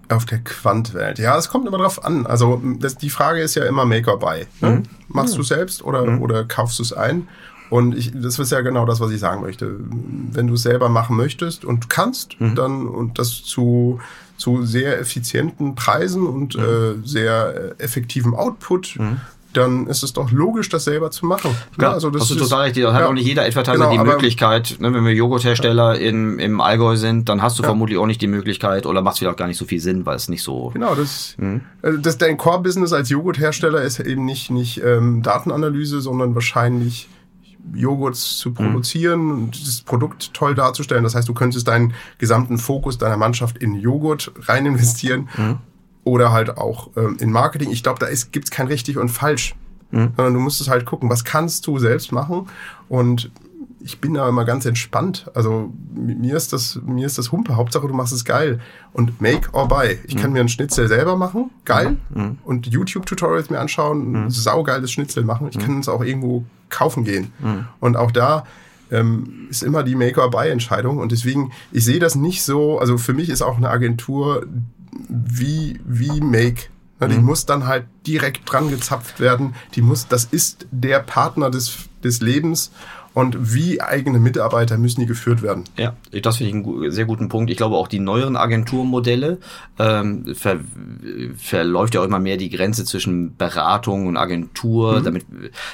[0.09, 1.19] Auf der Quantwelt.
[1.19, 2.27] Ja, es kommt immer drauf an.
[2.27, 4.47] Also das, die Frage ist ja immer Make or Buy.
[4.61, 4.71] Ne?
[4.71, 4.83] Mhm.
[5.09, 5.39] Machst mhm.
[5.39, 6.23] du selbst oder, mhm.
[6.23, 7.27] oder kaufst du es ein?
[7.69, 9.81] Und ich, das ist ja genau das, was ich sagen möchte.
[9.81, 12.55] Wenn du es selber machen möchtest und kannst, mhm.
[12.55, 13.99] dann und das zu
[14.37, 16.63] zu sehr effizienten Preisen und mhm.
[16.63, 19.19] äh, sehr äh, effektivem Output, mhm.
[19.53, 21.57] dann ist es doch logisch, das selber zu machen.
[21.81, 22.77] Ja, also das hast ist, total recht.
[22.77, 26.01] Da hat ja, auch nicht jeder Advertiser genau, die Möglichkeit, ne, wenn wir Joghurthersteller ja.
[26.01, 27.69] in, im Allgäu sind, dann hast du ja.
[27.69, 30.05] vermutlich auch nicht die Möglichkeit oder macht es vielleicht auch gar nicht so viel Sinn,
[30.05, 30.71] weil es nicht so.
[30.75, 31.63] Genau, das, mhm.
[31.83, 37.09] also das dein Core-Business als Joghurthersteller ist eben nicht, nicht ähm, Datenanalyse, sondern wahrscheinlich
[37.75, 39.31] Joghurts zu produzieren mhm.
[39.33, 41.05] und das Produkt toll darzustellen.
[41.05, 45.59] Das heißt, du könntest deinen gesamten Fokus deiner Mannschaft in Joghurt rein investieren mhm.
[46.05, 47.71] oder halt auch ähm, in Marketing.
[47.71, 49.55] Ich glaube, da gibt es kein richtig und falsch,
[49.91, 50.13] mhm.
[50.17, 52.49] sondern du musst es halt gucken, was kannst du selbst machen
[52.89, 53.31] und
[53.87, 55.31] ich bin da immer ganz entspannt.
[55.33, 57.55] Also mir ist das, mir ist das Humpe.
[57.55, 58.61] Hauptsache, du machst es geil.
[58.93, 59.97] Und make or buy.
[60.05, 60.19] Ich mhm.
[60.19, 61.97] kann mir einen Schnitzel selber machen, geil.
[62.11, 62.23] Mhm.
[62.23, 62.39] mhm.
[62.43, 64.31] Und YouTube-Tutorials mir anschauen, mhm.
[64.31, 65.47] saugeiles Schnitzel machen.
[65.51, 65.63] Ich mhm.
[65.63, 67.33] kann es auch irgendwo kaufen gehen.
[67.39, 67.67] Mhm.
[67.79, 68.45] Und auch da
[68.91, 70.99] ähm, ist immer die Make-or-Buy-Entscheidung.
[70.99, 74.47] Und deswegen, ich sehe das nicht so, also für mich ist auch eine Agentur
[75.09, 76.71] wie, wie Make.
[77.01, 77.25] Die mhm.
[77.25, 79.55] muss dann halt direkt dran gezapft werden.
[79.77, 82.73] Die muss, das ist der Partner des, des Lebens
[83.17, 85.65] und wie eigene Mitarbeiter müssen die geführt werden.
[85.79, 87.51] Ja, das finde ich einen sehr guten Punkt.
[87.51, 89.39] Ich glaube auch die neueren Agenturmodelle
[89.79, 90.61] ähm, ver,
[91.39, 95.01] verläuft ja auch immer mehr die Grenze zwischen Beratung und Agentur.
[95.01, 95.05] Mhm.
[95.05, 95.27] Damit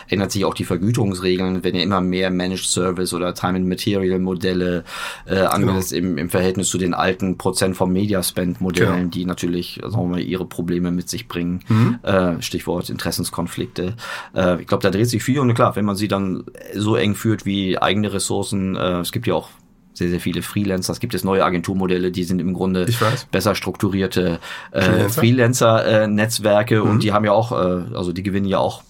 [0.06, 4.20] ändert sich auch die Vergütungsregeln, wenn ja immer mehr Managed Service oder Time and Material
[4.20, 4.84] Modelle
[5.26, 6.10] äh, angesetzt genau.
[6.10, 9.10] im, im Verhältnis zu den alten Prozent vom Media Spend Modellen, genau.
[9.10, 11.58] die natürlich sagen wir mal, ihre Probleme mit sich bringen.
[11.68, 11.98] Mhm.
[12.04, 13.96] Äh, Stichwort Interessenskonflikte.
[14.32, 17.16] Äh, ich glaube, da dreht sich viel und klar, wenn man sie dann so eng
[17.16, 18.76] führt, führt wie eigene Ressourcen.
[18.76, 19.48] Äh, es gibt ja auch
[19.94, 20.92] sehr, sehr viele Freelancer.
[20.92, 22.86] Es gibt jetzt neue Agenturmodelle, die sind im Grunde
[23.30, 24.38] besser strukturierte
[24.70, 26.90] äh, Freelancer-Netzwerke mhm.
[26.90, 28.82] und die haben ja auch, äh, also die gewinnen ja auch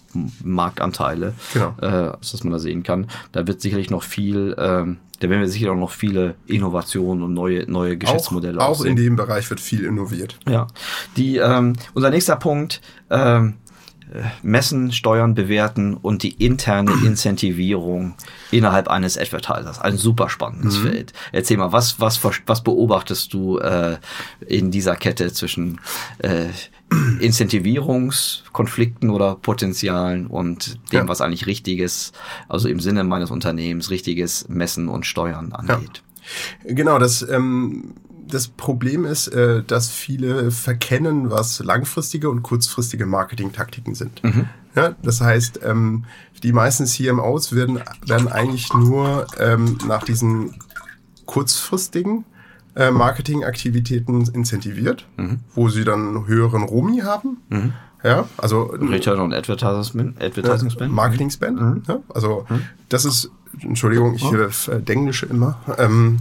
[0.45, 1.75] Marktanteile, genau.
[1.81, 3.07] äh, dass man da sehen kann.
[3.33, 7.33] Da wird sicherlich noch viel, ähm, da werden wir sicher auch noch viele Innovationen und
[7.35, 10.39] neue, neue Geschäftsmodelle Auch, auch in dem Bereich wird viel innoviert.
[10.49, 10.67] Ja.
[11.17, 12.81] Die, ähm, unser nächster Punkt,
[13.11, 13.55] ähm,
[14.43, 18.15] messen, steuern, bewerten und die interne Incentivierung
[18.51, 19.81] innerhalb eines Advertisers.
[19.81, 20.89] Ein super spannendes mhm.
[20.89, 21.13] Feld.
[21.33, 23.99] Erzähl mal, was, was, was beobachtest du äh,
[24.47, 25.81] in dieser Kette zwischen
[26.19, 26.47] äh,
[27.21, 31.09] Incentivierungskonflikten oder Potenzialen und dem, ja.
[31.09, 32.13] was eigentlich richtiges,
[32.49, 36.03] also im Sinne meines Unternehmens, richtiges Messen und Steuern angeht?
[36.65, 36.75] Ja.
[36.75, 37.95] Genau, das ähm,
[38.27, 44.23] das Problem ist, äh, dass viele verkennen, was langfristige und kurzfristige Marketingtaktiken sind.
[44.23, 44.47] Mhm.
[44.75, 46.05] Ja, das heißt, ähm,
[46.43, 50.55] die meisten CMOs werden, werden eigentlich nur ähm, nach diesen
[51.27, 52.25] kurzfristigen
[52.75, 55.41] äh, Marketingaktivitäten incentiviert, mhm.
[55.55, 57.39] wo sie dann höheren Romi haben.
[57.51, 57.73] Mhm.
[58.03, 60.93] Ja, also Return on Advertising, Advertising Spend.
[60.93, 61.61] Marketing Spend.
[61.61, 61.83] Mhm.
[61.87, 62.63] Ja, also mhm.
[62.89, 64.35] das ist, Entschuldigung, ich oh.
[64.35, 65.61] äh, Englische immer.
[65.79, 66.19] Ähm,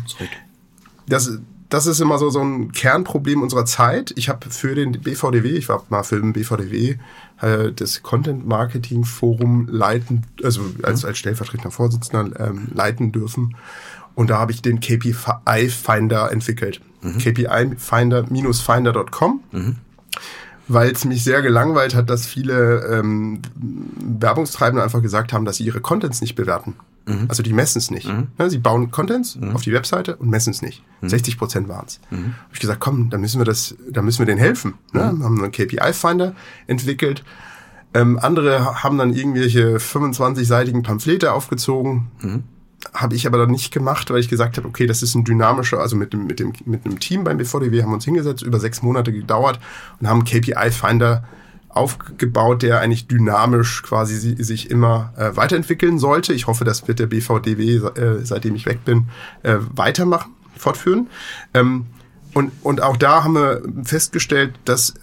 [1.07, 1.39] das,
[1.71, 4.13] das ist immer so, so ein Kernproblem unserer Zeit.
[4.17, 6.97] Ich habe für den BVDW, ich war mal für den BVDW,
[7.41, 13.55] äh, das Content Marketing Forum leiten, also als, als stellvertretender Vorsitzender ähm, leiten dürfen.
[14.15, 16.81] Und da habe ich den KPI Finder entwickelt.
[17.01, 17.17] Mhm.
[17.19, 19.43] KPI Finder-Finder.com.
[19.53, 19.77] Mhm
[20.67, 25.65] weil es mich sehr gelangweilt hat, dass viele ähm, Werbungstreibende einfach gesagt haben, dass sie
[25.65, 26.75] ihre Contents nicht bewerten.
[27.05, 27.25] Mhm.
[27.27, 28.07] Also die messen es nicht.
[28.07, 28.27] Mhm.
[28.49, 29.55] Sie bauen Contents mhm.
[29.55, 30.83] auf die Webseite und messen es nicht.
[31.01, 31.39] 60 mhm.
[31.39, 31.99] Prozent waren es.
[32.09, 32.17] Mhm.
[32.17, 34.75] Habe ich gesagt, komm, da müssen wir das, da müssen wir denen helfen.
[34.93, 35.11] Ne?
[35.11, 35.23] Mhm.
[35.23, 36.35] Haben einen KPI-Finder
[36.67, 37.23] entwickelt.
[37.93, 42.07] Ähm, andere haben dann irgendwelche 25-seitigen Pamphlete aufgezogen.
[42.93, 45.79] Habe ich aber dann nicht gemacht, weil ich gesagt habe, okay, das ist ein dynamischer,
[45.79, 48.59] also mit dem, mit dem, mit einem Team beim BVDW haben wir uns hingesetzt, über
[48.59, 49.59] sechs Monate gedauert
[49.99, 51.23] und haben KPI-Finder
[51.69, 56.33] aufgebaut, der eigentlich dynamisch quasi sich immer äh, weiterentwickeln sollte.
[56.33, 59.05] Ich hoffe, das wird der BVDW, äh, seitdem ich weg bin,
[59.43, 61.07] äh, weitermachen, fortführen.
[61.53, 61.85] Ähm,
[62.33, 64.93] und, und auch da haben wir festgestellt, dass,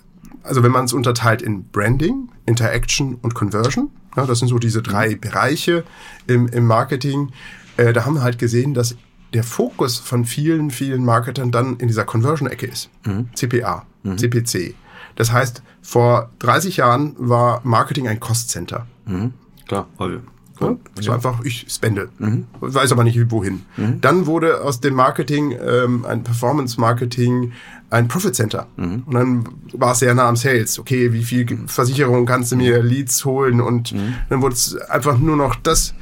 [0.43, 4.83] also wenn man es unterteilt in Branding, Interaction und Conversion, ja, das sind so diese
[4.83, 5.15] drei.
[5.15, 5.85] Bereiche
[6.27, 7.31] im, im Marketing,
[7.79, 8.97] äh, da haben wir halt gesehen, dass
[9.33, 12.91] der Fokus von vielen, vielen Marketern dann in dieser Conversion-Ecke ist.
[13.07, 13.29] Mhm.
[13.35, 14.19] CPA, mhm.
[14.19, 14.75] CPC.
[15.17, 18.87] Das heißt, vor 30 Jahren war Marketing ein Cost-Center.
[19.07, 19.33] Mhm.
[19.67, 20.21] Klar, weil
[20.61, 22.09] ja, so einfach, ich spende.
[22.19, 22.47] Mhm.
[22.61, 23.63] Weiß aber nicht wohin.
[23.77, 24.01] Mhm.
[24.01, 27.53] Dann wurde aus dem Marketing ähm, ein Performance-Marketing
[27.91, 28.67] ein Profit Center.
[28.77, 29.03] Mhm.
[29.07, 30.79] Und dann war es sehr nah am Sales.
[30.79, 31.69] Okay, wie viel mhm.
[31.69, 33.61] Versicherung kannst du mir Leads holen?
[33.61, 34.15] Und mhm.
[34.29, 35.95] dann wurde es einfach nur noch das.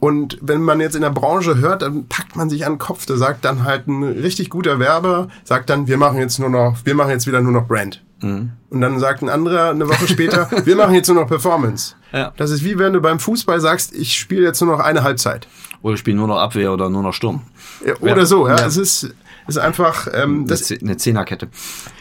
[0.00, 3.06] Und wenn man jetzt in der Branche hört, dann packt man sich an den Kopf.
[3.06, 6.76] Da sagt dann halt ein richtig guter Werber, sagt dann, wir machen jetzt nur noch,
[6.84, 8.02] wir machen jetzt wieder nur noch Brand.
[8.20, 8.50] Mhm.
[8.70, 11.94] Und dann sagt ein anderer eine Woche später, wir machen jetzt nur noch Performance.
[12.12, 12.32] Ja.
[12.36, 15.48] Das ist wie wenn du beim Fußball sagst, ich spiele jetzt nur noch eine Halbzeit.
[15.82, 17.42] Oder ich spiele nur noch Abwehr oder nur noch Sturm.
[17.84, 18.26] Ja, oder ja.
[18.26, 18.66] so, ja.
[18.66, 19.14] Es ist,
[19.46, 21.48] ist einfach ähm, das, eine Zehnerkette.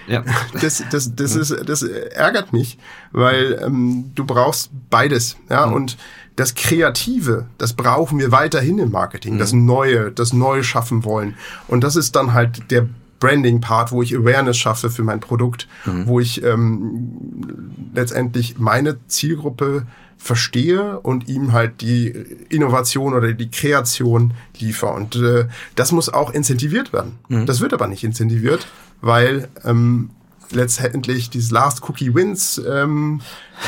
[0.07, 0.23] Ja.
[0.61, 2.77] Das, das, das, ist, das ärgert mich,
[3.11, 5.37] weil ähm, du brauchst beides.
[5.49, 5.73] Ja, mhm.
[5.73, 5.97] und
[6.37, 9.33] das Kreative, das brauchen wir weiterhin im Marketing.
[9.33, 9.39] Mhm.
[9.39, 11.33] Das Neue, das Neue schaffen wollen.
[11.67, 12.87] Und das ist dann halt der
[13.19, 16.05] Branding-Part, wo ich Awareness schaffe für mein Produkt, mhm.
[16.05, 19.87] wo ich ähm, letztendlich meine Zielgruppe
[20.19, 22.13] verstehe und ihm halt die
[22.49, 24.91] Innovation oder die Kreation liefere.
[24.91, 27.13] Und äh, das muss auch incentiviert werden.
[27.29, 27.47] Mhm.
[27.47, 28.67] Das wird aber nicht incentiviert,
[29.01, 30.11] weil ähm,
[30.51, 33.21] letztendlich dieses Last Cookie Wins ähm,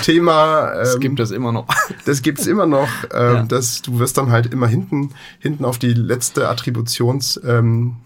[0.04, 0.74] Thema.
[0.74, 1.68] Ähm, das gibt es immer noch.
[2.06, 2.90] Das gibt's immer noch.
[3.14, 3.44] Ähm, ja.
[3.44, 7.98] dass du wirst dann halt immer hinten hinten auf die letzte Attributions ähm,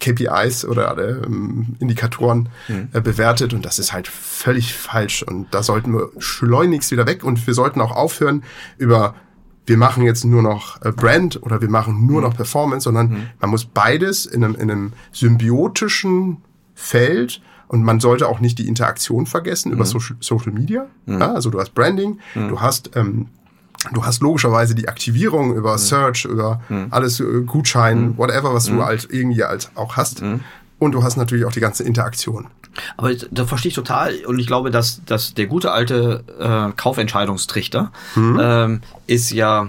[0.00, 2.88] KPIs oder ähm, Indikatoren mhm.
[2.92, 7.24] äh, bewertet und das ist halt völlig falsch und da sollten wir schleunigst wieder weg
[7.24, 8.42] und wir sollten auch aufhören
[8.76, 9.14] über
[9.66, 13.48] wir machen jetzt nur noch äh, Brand oder wir machen nur noch Performance, sondern man
[13.48, 16.42] muss beides in einem, in einem symbiotischen
[16.74, 20.86] Feld und man sollte auch nicht die Interaktion vergessen über Social, Social Media.
[21.06, 23.28] Ja, also du hast Branding, du hast ähm,
[23.92, 26.60] du hast logischerweise die Aktivierung über Search, über
[26.90, 30.22] alles äh, Gutschein, whatever, was du als irgendwie als auch hast.
[30.78, 32.48] Und du hast natürlich auch die ganze Interaktion.
[32.96, 34.14] Aber da verstehe ich total.
[34.26, 39.68] Und ich glaube, dass, dass der gute alte äh, Kaufentscheidungstrichter ähm, ist ja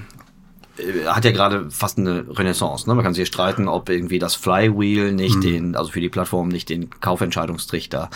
[1.06, 2.88] hat ja gerade fast eine Renaissance.
[2.88, 2.96] Ne?
[2.96, 6.70] Man kann sich streiten, ob irgendwie das Flywheel nicht den, also für die Plattform nicht
[6.70, 8.10] den Kaufentscheidungstrichter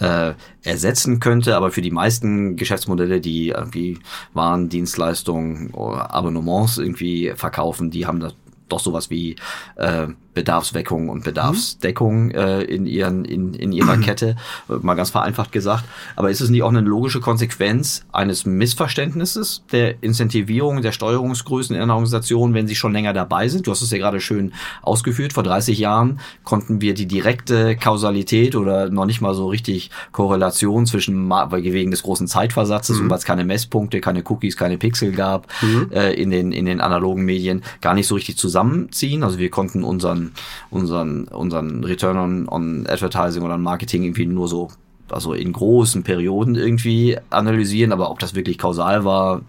[0.00, 3.98] äh, ersetzen könnte, aber für die meisten Geschäftsmodelle, die irgendwie
[4.32, 8.34] Waren, Dienstleistungen, Abonnements irgendwie verkaufen, die haben das
[8.68, 9.36] doch sowas wie
[9.76, 14.36] äh, Bedarfsweckung und Bedarfsdeckung äh, in ihren in, in ihrer Kette,
[14.68, 15.84] mal ganz vereinfacht gesagt.
[16.14, 21.80] Aber ist es nicht auch eine logische Konsequenz eines Missverständnisses der Incentivierung der Steuerungsgrößen in
[21.80, 23.66] einer Organisation, wenn sie schon länger dabei sind?
[23.66, 25.32] Du hast es ja gerade schön ausgeführt.
[25.32, 30.84] Vor 30 Jahren konnten wir die direkte Kausalität oder noch nicht mal so richtig Korrelation
[30.84, 35.48] zwischen wegen des großen Zeitversatzes und weil es keine Messpunkte, keine Cookies, keine Pixel gab
[35.92, 39.22] äh, in den in den analogen Medien gar nicht so richtig zusammenziehen.
[39.22, 40.25] Also wir konnten unseren
[40.70, 44.70] unseren unseren Return on, on Advertising oder on Marketing irgendwie nur so
[45.10, 49.42] also in großen Perioden irgendwie analysieren, aber ob das wirklich kausal war,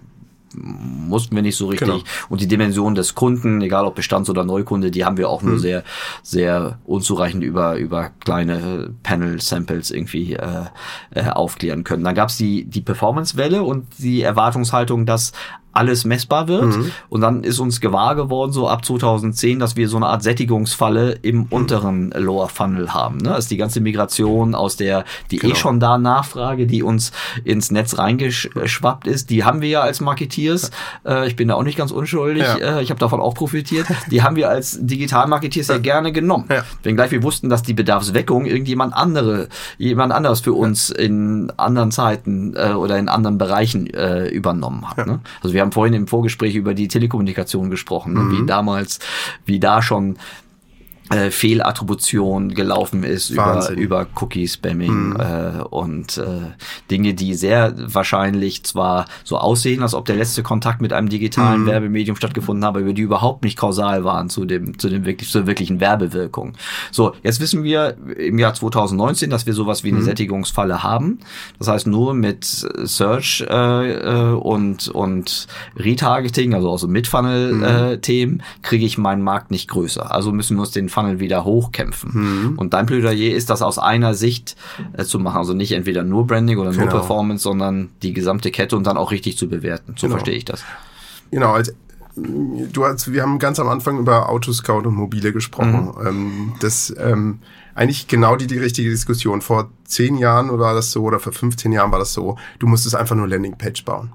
[0.55, 1.87] mussten wir nicht so richtig.
[1.87, 2.03] Genau.
[2.29, 5.59] Und die Dimension des Kunden, egal ob Bestands- oder Neukunde, die haben wir auch nur
[5.59, 5.83] sehr,
[6.23, 10.65] sehr unzureichend über, über kleine Panel-Samples irgendwie äh,
[11.11, 12.03] äh, aufklären können.
[12.03, 15.33] Dann gab's die, die Performance-Welle und die Erwartungshaltung, dass
[15.77, 16.75] alles messbar wird.
[17.09, 21.19] Und dann ist uns gewahr geworden, so ab 2010, dass wir so eine Art Sättigungsfalle
[21.21, 23.17] im unteren Lower Funnel haben.
[23.17, 23.29] Ne?
[23.29, 27.11] Das ist die ganze Migration aus der, die eh schon da Nachfrage, die uns
[27.43, 30.71] ins Netz reingeschwappt ist, die haben wir ja als Marketeers.
[31.05, 32.43] Äh, ich bin da auch nicht ganz unschuldig.
[32.43, 32.79] Ja.
[32.79, 33.87] Äh, ich habe davon auch profitiert.
[34.11, 36.45] Die haben wir als Digital-Marketeers ja gerne genommen.
[36.49, 36.63] Ja.
[36.83, 39.47] Wenngleich wir wussten, dass die Bedarfsweckung irgendjemand andere,
[39.77, 45.05] jemand anderes für uns in anderen Zeiten äh, oder in anderen Bereichen äh, übernommen hat.
[45.05, 45.19] Ne?
[45.43, 48.31] Also wir haben vorhin im Vorgespräch über die Telekommunikation gesprochen, ne?
[48.31, 48.99] wie damals,
[49.45, 50.17] wie da schon
[51.09, 53.77] äh, Fehlattribution gelaufen ist über, Wahnsinn.
[53.77, 56.51] über Cookie-Spamming äh, und äh,
[56.91, 61.65] Dinge, die sehr wahrscheinlich zwar so aussehen, als ob der letzte Kontakt mit einem digitalen
[61.65, 65.29] Werbemedium stattgefunden hat, aber über die überhaupt nicht kausal waren zu dem, zu dem wirklich,
[65.29, 66.53] zur wirklichen Werbewirkung.
[66.91, 71.19] So, jetzt wissen wir im Jahr 2019, dass wir sowas wie eine Sättigungsfalle haben.
[71.57, 75.47] Das heißt, nur mit Search äh, äh, und, und
[75.77, 80.13] Retargeting, also auch so Mid-Funnel-Themen, kriege ich meinen Markt nicht größer.
[80.13, 82.55] Also müssen wir uns den Funnel wieder hochkämpfen.
[82.57, 84.55] Und dein Plädoyer ist, das aus einer Sicht
[84.93, 85.37] äh, zu machen.
[85.37, 86.91] Also nicht entweder nur Branding oder nur Genau.
[86.91, 89.93] Performance, sondern die gesamte Kette und dann auch richtig zu bewerten.
[89.95, 90.15] So Genau.
[90.17, 90.63] verstehe ich das.
[91.29, 91.71] Genau, als
[92.15, 95.93] du hast, wir haben ganz am Anfang über Autoscout und Mobile gesprochen.
[96.03, 97.39] Ähm, das ähm,
[97.75, 99.41] eigentlich genau die, die richtige Diskussion.
[99.41, 102.35] Vor zehn Jahren war das so oder vor 15 Jahren war das so.
[102.57, 104.13] Du musstest einfach nur Landingpage bauen.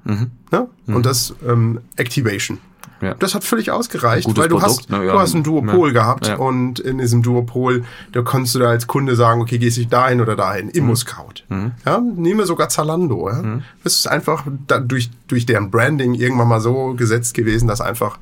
[0.51, 0.67] Ne?
[0.89, 2.59] Und das ähm, Activation.
[3.03, 3.15] Ja.
[3.15, 5.13] Das hat völlig ausgereicht, weil du Produkt, hast, ne, ja.
[5.13, 9.17] du hast ein Duopol gehabt und in diesem Duopol, da konntest du da als Kunde
[9.17, 10.73] sagen, okay, gehst du dahin oder dahin, Mhm.
[10.73, 11.43] Immo-Scout.
[11.85, 13.29] Ja, nehme sogar Zalando.
[13.29, 13.43] Ja.
[13.83, 18.19] Das ist einfach da, durch, durch deren Branding irgendwann mal so gesetzt gewesen, dass einfach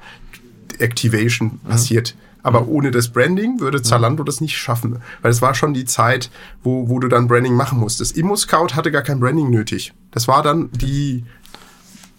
[0.79, 2.15] Activation passiert.
[2.43, 4.97] Aber ohne das Branding würde Zalando das nicht schaffen.
[5.21, 6.31] Weil es war schon die Zeit,
[6.63, 8.17] wo, wo du dann Branding machen musstest.
[8.17, 9.93] Immo-Scout hatte gar kein Branding nötig.
[10.11, 11.25] Das war dann die,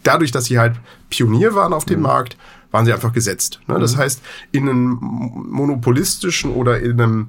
[0.03, 0.75] dadurch, dass sie halt
[1.09, 2.37] Pionier waren auf dem Markt,
[2.71, 3.59] waren sie einfach gesetzt.
[3.67, 3.79] Ne?
[3.79, 4.21] Das heißt,
[4.51, 7.27] in einem monopolistischen oder in einem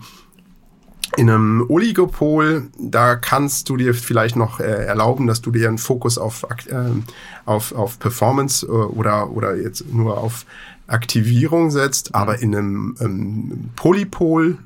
[1.18, 5.76] in einem Oligopol, da kannst du dir vielleicht noch äh, erlauben, dass du dir einen
[5.76, 7.04] Fokus auf, ähm,
[7.44, 10.46] auf, auf Performance äh, oder, oder jetzt nur auf
[10.86, 14.56] Aktivierung setzt, aber in einem ähm, Polypol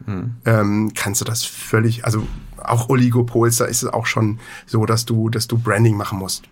[0.45, 2.23] ähm, kannst du das völlig, also
[2.69, 6.45] auch Oligopols, da ist es auch schon so, dass du, dass du Branding machen musst.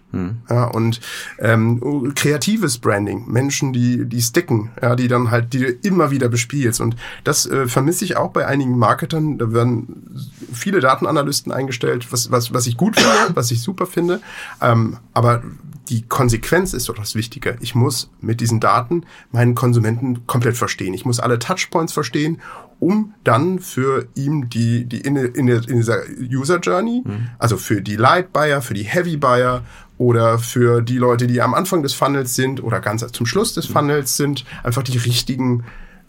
[0.49, 1.01] Ja, und
[1.39, 6.29] ähm, kreatives Branding, Menschen, die, die sticken, ja, die dann halt, die du immer wieder
[6.29, 6.81] bespielst.
[6.81, 9.39] Und das äh, vermisse ich auch bei einigen Marketern.
[9.39, 14.21] Da werden viele Datenanalysten eingestellt, was, was, was ich gut finde, was ich super finde.
[14.61, 15.43] Ähm, aber
[15.89, 17.59] die Konsequenz ist doch das Wichtige.
[17.61, 20.95] Ich muss mit diesen Daten meinen Konsumenten komplett verstehen.
[20.95, 22.41] Ich muss alle Touchpoints verstehen,
[22.85, 27.03] um dann für ihm die, die in, in, in dieser User Journey,
[27.39, 29.62] also für die Light Buyer, für die Heavy Buyer
[29.97, 33.66] oder für die Leute, die am Anfang des Funnels sind oder ganz zum Schluss des
[33.66, 35.64] Funnels sind, einfach die richtigen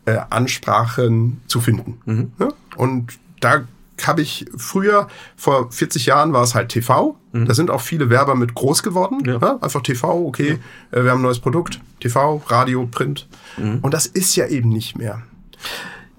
[0.05, 2.33] äh, Ansprachen zu finden.
[2.39, 2.49] Ja?
[2.75, 3.63] Und da
[4.05, 5.07] habe ich früher,
[5.37, 7.17] vor 40 Jahren war es halt TV.
[7.45, 9.23] Da sind auch viele Werber mit groß geworden.
[9.25, 9.39] Ja.
[9.39, 10.59] Ja, einfach TV, okay,
[10.91, 11.79] äh, wir haben ein neues Produkt.
[12.01, 13.27] TV, Radio, Print.
[13.81, 15.21] Und das ist ja eben nicht mehr.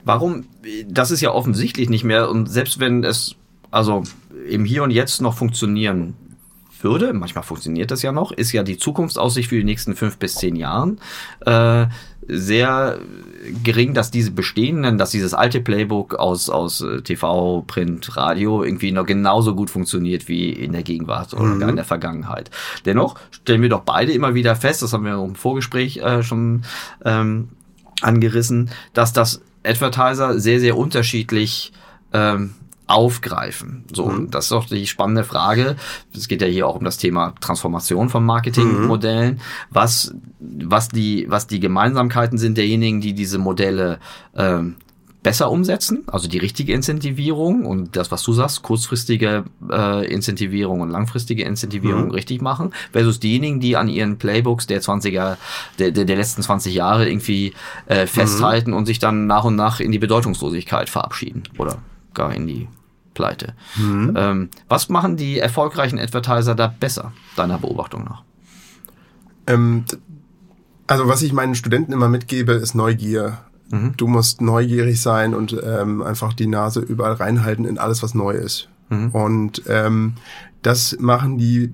[0.06, 0.44] Warum?
[0.88, 2.30] Das ist ja offensichtlich nicht mehr.
[2.30, 3.34] Und selbst wenn es
[3.72, 4.04] also
[4.48, 6.14] im Hier und Jetzt noch funktionieren
[6.80, 10.36] würde, manchmal funktioniert das ja noch, ist ja die Zukunftsaussicht für die nächsten fünf bis
[10.36, 11.00] zehn Jahren
[11.44, 11.86] äh,
[12.28, 13.00] sehr
[13.64, 18.92] gering, dass diese bestehenden, dass dieses alte Playbook aus, aus äh, TV, Print, Radio irgendwie
[18.92, 22.50] noch genauso gut funktioniert wie in der Gegenwart oder gar in der Vergangenheit.
[22.84, 26.62] Dennoch stellen wir doch beide immer wieder fest, das haben wir im Vorgespräch äh, schon
[27.04, 27.48] ähm,
[28.02, 31.72] angerissen, dass das Advertiser sehr, sehr unterschiedlich
[32.12, 32.54] ähm,
[32.86, 33.84] aufgreifen.
[33.92, 35.76] So, und das ist doch die spannende Frage.
[36.14, 39.40] Es geht ja hier auch um das Thema Transformation von Marketingmodellen.
[39.70, 43.98] Was, was die, was die Gemeinsamkeiten sind derjenigen, die diese Modelle
[44.36, 44.76] ähm,
[45.26, 50.90] besser umsetzen, also die richtige Incentivierung und das, was du sagst, kurzfristige äh, Incentivierung und
[50.90, 55.36] langfristige Incentivierung richtig machen, versus diejenigen, die an ihren Playbooks der 20er,
[55.80, 57.54] der, der, der letzten 20 Jahre irgendwie
[57.86, 61.78] äh, festhalten und sich dann nach und nach in die Bedeutungslosigkeit verabschieden oder
[62.14, 62.68] gar in die
[63.12, 63.54] Pleite.
[64.16, 68.22] Ähm, was machen die erfolgreichen Advertiser da besser, deiner Beobachtung nach?
[69.48, 69.86] Ähm,
[70.86, 73.38] also was ich meinen Studenten immer mitgebe, ist Neugier.
[73.96, 78.32] Du musst neugierig sein und ähm, einfach die Nase überall reinhalten in alles, was neu
[78.32, 78.68] ist.
[79.12, 80.14] Und ähm,
[80.62, 81.72] das machen die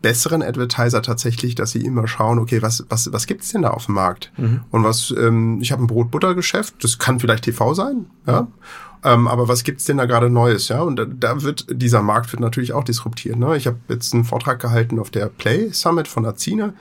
[0.00, 3.86] besseren Advertiser tatsächlich, dass sie immer schauen, okay, was, was, was gibt's denn da auf
[3.86, 4.32] dem Markt?
[4.70, 8.48] Und was, ähm, ich habe ein Brot-Butter-Geschäft, das kann vielleicht TV sein, ja.
[9.04, 10.80] Ähm, aber was gibt's denn da gerade Neues, ja?
[10.80, 13.36] Und da, da wird dieser Markt wird natürlich auch disruptiert.
[13.36, 13.56] Ne?
[13.56, 16.74] Ich habe jetzt einen Vortrag gehalten auf der Play Summit von Azine.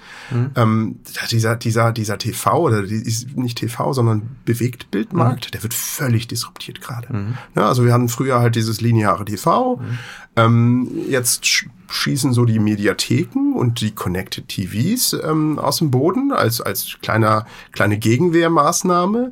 [0.55, 3.03] Ähm, ja, dieser dieser dieser TV oder die,
[3.35, 7.07] nicht TV, sondern Bewegtbildmarkt, der wird völlig disruptiert gerade.
[7.55, 9.81] Ja, also wir hatten früher halt dieses lineare TV.
[10.35, 16.61] Ähm, jetzt schießen so die Mediatheken und die Connected TVs ähm, aus dem Boden als
[16.61, 19.31] als kleiner kleine Gegenwehrmaßnahme.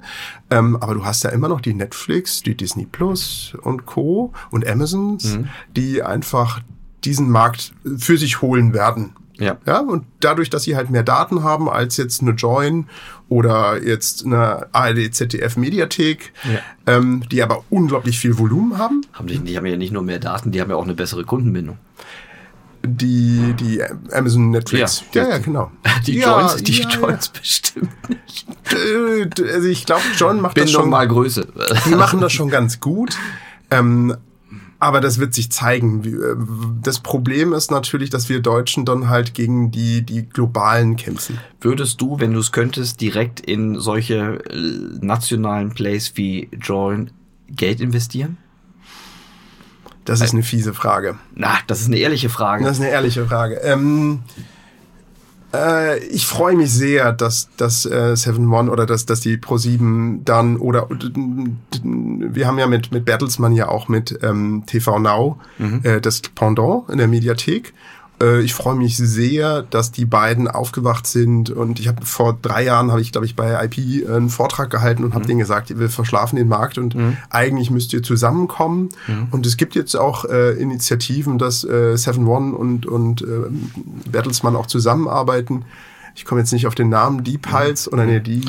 [0.50, 4.34] Ähm, aber du hast ja immer noch die Netflix, die Disney Plus und Co.
[4.52, 5.38] und Amazons,
[5.76, 6.62] die einfach
[7.04, 9.12] diesen Markt für sich holen werden.
[9.38, 9.58] Ja.
[9.66, 12.88] Ja, und dadurch, dass sie halt mehr Daten haben als jetzt eine Join
[13.30, 16.60] oder jetzt eine ARD ZDF Mediathek, Ja.
[16.94, 20.20] ähm, die aber unglaublich viel Volumen haben, Haben die, die haben ja nicht nur mehr
[20.20, 21.78] Daten, die haben ja auch eine bessere Kundenbindung.
[22.86, 23.82] Die, die
[24.14, 25.04] Amazon Netflix.
[25.14, 25.24] Ja.
[25.24, 25.72] Ja, ja, genau.
[26.08, 28.48] Die ja, Joints, die ja, Joints bestimmt nicht.
[28.72, 28.78] Ja.
[28.78, 30.90] Äh, Also ich glaube, John macht das Bindung schon.
[30.90, 31.48] mal Größe.
[31.86, 33.16] Die machen das schon ganz gut.
[33.70, 34.16] Ähm,
[34.80, 36.04] aber das wird sich zeigen.
[36.06, 36.36] Äh,
[36.82, 41.38] Das Problem ist natürlich, dass wir Deutschen dann halt gegen die, die Globalen kämpfen.
[41.60, 47.12] Würdest du, wenn du es könntest, direkt in solche äh, nationalen Plays wie Join
[47.50, 48.38] Geld investieren?
[50.10, 51.20] Das ist eine fiese Frage.
[51.36, 52.64] Na, das ist eine ehrliche Frage.
[52.64, 53.58] Das ist eine ehrliche Frage.
[53.58, 54.22] Ähm,
[55.54, 60.24] äh, ich freue mich sehr, dass dass äh, 7 One oder dass dass die Pro7
[60.26, 65.40] dann oder wir haben ja mit mit Bertelsmann ja auch mit ähm, TV Now
[65.84, 67.76] äh, das Pendant in der Mediathek.
[68.22, 72.64] Äh, ich freue mich sehr, dass die beiden aufgewacht sind und ich habe vor drei
[72.64, 75.90] Jahren habe ich glaube ich bei IP einen Vortrag gehalten und habe denen gesagt, wir
[75.90, 76.96] verschlafen den Markt und
[77.30, 78.90] eigentlich müsst ihr zusammenkommen
[79.32, 83.26] und es gibt jetzt auch äh, Initiativen, dass äh, 7 One und und äh,
[84.12, 85.66] Bertelsmann auch zusammenarbeiten.
[86.16, 88.42] Ich komme jetzt nicht auf den Namen, die Pulse oder nee, die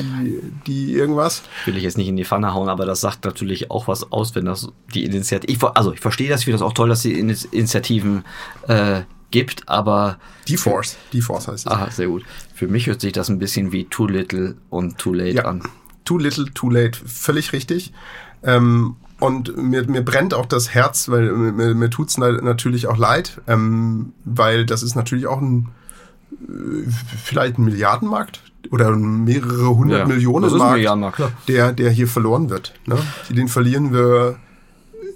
[0.67, 1.43] die irgendwas.
[1.65, 4.35] Will ich jetzt nicht in die Pfanne hauen, aber das sagt natürlich auch was aus,
[4.35, 5.51] wenn das die Initiative.
[5.51, 8.23] Ich, also ich verstehe das, ich finde das auch toll, dass die Ini- Initiativen
[8.67, 9.01] äh,
[9.31, 10.17] gibt, aber
[10.47, 11.71] Die Force, die Force heißt es.
[11.71, 12.23] aha, sehr gut.
[12.53, 15.61] Für mich hört sich das ein bisschen wie too little und too late Ja, an.
[16.05, 17.93] too little, too late, völlig richtig.
[18.43, 22.97] Ähm, und mir, mir brennt auch das Herz, weil mir, mir tut's na- natürlich auch
[22.97, 25.69] leid, ähm, weil das ist natürlich auch ein
[26.31, 26.89] äh,
[27.23, 32.73] vielleicht ein Milliardenmarkt oder mehrere hundert Ja, Millionen Markt, Milliardenmarkt, der der hier verloren wird.
[32.85, 32.97] Ne?
[33.29, 34.37] Den verlieren wir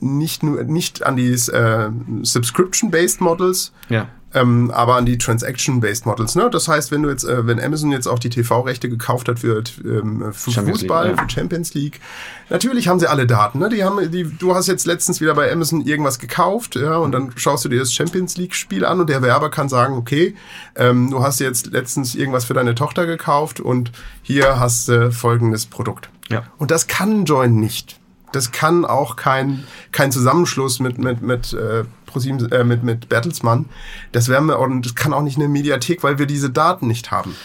[0.01, 1.89] nicht nur nicht an die äh,
[2.21, 4.07] Subscription-based Models, Ja.
[4.33, 6.35] ähm, aber an die Transaction-based Models.
[6.35, 6.49] Ne?
[6.51, 9.63] Das heißt, wenn du jetzt, äh, wenn Amazon jetzt auch die TV-Rechte gekauft hat für,
[9.83, 11.23] ähm, für Champions Fußball, League, ja.
[11.23, 12.01] für Champions League,
[12.49, 13.59] natürlich haben sie alle Daten.
[13.59, 13.69] Ne?
[13.69, 17.31] Die haben, die, du hast jetzt letztens wieder bei Amazon irgendwas gekauft, ja, und dann
[17.37, 20.35] schaust du dir das Champions League-Spiel an und der Werber kann sagen, okay,
[20.75, 23.91] ähm, du hast jetzt letztens irgendwas für deine Tochter gekauft und
[24.21, 26.09] hier hast du folgendes Produkt.
[26.29, 26.43] Ja.
[26.57, 27.99] Und das kann Join nicht.
[28.31, 33.65] Das kann auch kein, kein Zusammenschluss mit, mit, mit, äh, ProSieben, äh, mit, mit Bertelsmann.
[34.11, 37.11] Das werden wir, und das kann auch nicht eine Mediathek, weil wir diese Daten nicht
[37.11, 37.35] haben.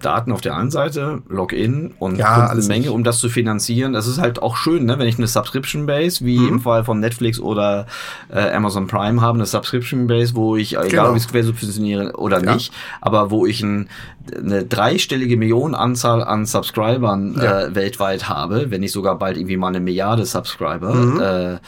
[0.00, 3.92] Daten auf der einen Seite, Login und Ja, eine Menge, um das zu finanzieren.
[3.92, 4.98] Das ist halt auch schön, ne?
[4.98, 6.48] wenn ich eine Subscription Base, wie Mhm.
[6.48, 7.86] im Fall von Netflix oder
[8.30, 11.10] äh, Amazon Prime haben, eine Subscription Base, wo ich, äh, egal Genau.
[11.10, 12.54] ob ich es quersubventioniere oder Ja.
[12.54, 13.88] nicht, aber wo ich ein,
[14.36, 17.62] eine dreistellige Millionenanzahl an Subscribern Ja.
[17.66, 21.20] äh, weltweit habe, wenn nicht sogar bald irgendwie mal eine Milliarde Subscriber, Mhm.
[21.20, 21.58] äh,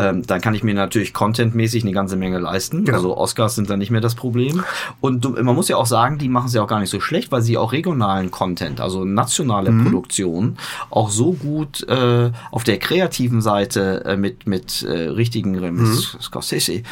[0.00, 2.84] ähm, dann kann ich mir natürlich contentmäßig eine ganze Menge leisten.
[2.84, 2.98] Genau.
[2.98, 4.62] Also Oscars sind da nicht mehr das Problem.
[5.00, 7.00] Und du, man muss ja auch sagen, die machen es ja auch gar nicht so
[7.00, 9.82] schlecht, weil sie auch regionalen Content, also nationale Mhm.
[9.82, 10.56] Produktion,
[10.90, 15.82] auch so gut äh, auf der kreativen Seite äh, mit mit äh, richtigen Mhm.
[15.90, 16.82] mit Scorsese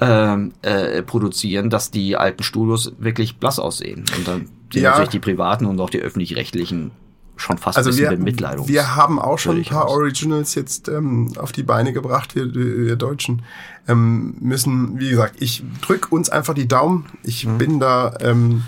[0.00, 4.04] ähm, äh, produzieren, dass die alten Studios wirklich blass aussehen.
[4.16, 4.90] Und dann sind Ja.
[4.90, 6.90] natürlich die privaten und auch die öffentlich-rechtlichen
[7.38, 9.88] schon fast Also ein bisschen wir, bemitleidungs- wir haben auch schon ein paar.
[9.90, 13.42] Originals jetzt ähm, auf die Beine gebracht, wir, wir Deutschen.
[13.86, 17.04] Ähm, müssen, wie gesagt, ich drück uns einfach die Daumen.
[17.22, 17.58] Ich Mhm.
[17.58, 18.62] bin da ähm,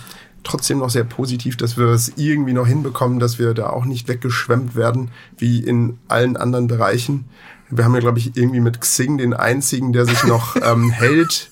[0.44, 4.06] trotzdem noch sehr positiv, dass wir es irgendwie noch hinbekommen, dass wir da auch nicht
[4.06, 7.24] weggeschwemmt werden, wie in allen anderen Bereichen.
[7.70, 11.50] Wir haben ja, glaube ich, irgendwie mit Xing den einzigen, der sich noch ähm, hält.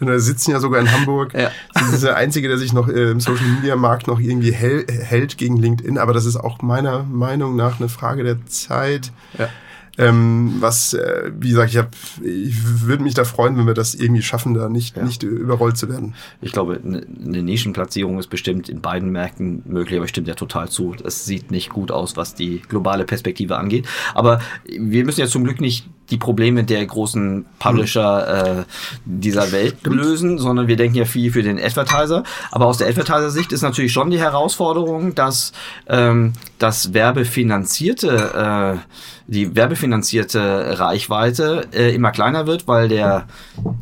[0.00, 1.34] Wir sitzen ja sogar in Hamburg.
[1.34, 1.50] Ja.
[1.74, 4.90] Das ist der einzige, der sich noch äh, im Social Media Markt noch irgendwie hält,
[4.90, 5.98] hält gegen LinkedIn.
[5.98, 9.12] Aber das ist auch meiner Meinung nach eine Frage der Zeit.
[9.38, 9.48] Ja.
[9.96, 11.90] Ähm, was, äh, wie gesagt, ich, hab,
[12.22, 15.88] ich würde mich da freuen, wenn wir das irgendwie schaffen, da nicht, nicht überrollt zu
[15.88, 16.14] werden.
[16.40, 20.34] Ich glaube, eine eine Nischenplatzierung ist bestimmt in beiden Märkten möglich, aber ich stimme dir
[20.34, 20.96] total zu.
[21.04, 23.86] Es sieht nicht gut aus, was die globale Perspektive angeht.
[24.14, 28.64] Aber wir müssen ja zum Glück nicht die Probleme der großen Publisher äh,
[29.04, 32.22] dieser Welt lösen, sondern wir denken ja viel für den Advertiser.
[32.52, 35.52] Aber aus der Advertiser-Sicht ist natürlich schon die Herausforderung, dass
[35.88, 38.78] ähm, das werbefinanzierte, äh,
[39.26, 43.26] die werbefinanzierte Reichweite äh, immer kleiner wird, weil der,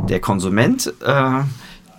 [0.08, 1.40] der Konsument äh,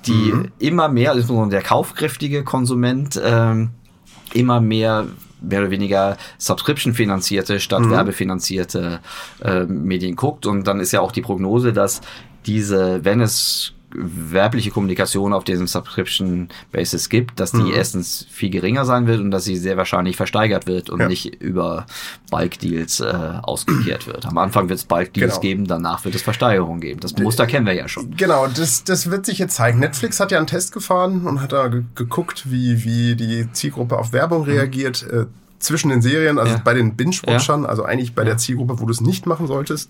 [0.07, 3.69] die immer mehr, also der kaufkräftige Konsument, ähm,
[4.33, 5.05] immer mehr
[5.43, 8.99] mehr oder weniger Subscription-finanzierte statt werbefinanzierte
[9.43, 10.45] äh, Medien guckt.
[10.45, 12.01] Und dann ist ja auch die Prognose, dass
[12.45, 18.85] diese, wenn es werbliche Kommunikation auf diesem Subscription Basis gibt, dass die erstens viel geringer
[18.85, 21.07] sein wird und dass sie sehr wahrscheinlich versteigert wird und Ja.
[21.07, 21.85] nicht über
[22.31, 23.05] Bulk Deals äh,
[23.43, 24.25] ausgekehrt wird.
[24.25, 25.41] Am Anfang wird es Bulk Deals Genau.
[25.41, 26.99] geben, danach wird es Versteigerung geben.
[26.99, 28.15] Das Muster kennen wir ja schon.
[28.17, 29.79] Genau, das, das wird sich jetzt zeigen.
[29.79, 33.97] Netflix hat ja einen Test gefahren und hat da ge geguckt, wie, wie die Zielgruppe
[33.97, 35.03] auf Werbung reagiert.
[35.11, 35.25] Äh,
[35.59, 36.61] zwischen den Serien, also Ja.
[36.61, 39.89] bei den Binge-Watchern, also eigentlich bei der Zielgruppe, wo du es nicht machen solltest,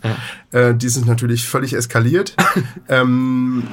[0.51, 2.35] äh, die sind natürlich völlig eskaliert.
[2.89, 3.63] ähm,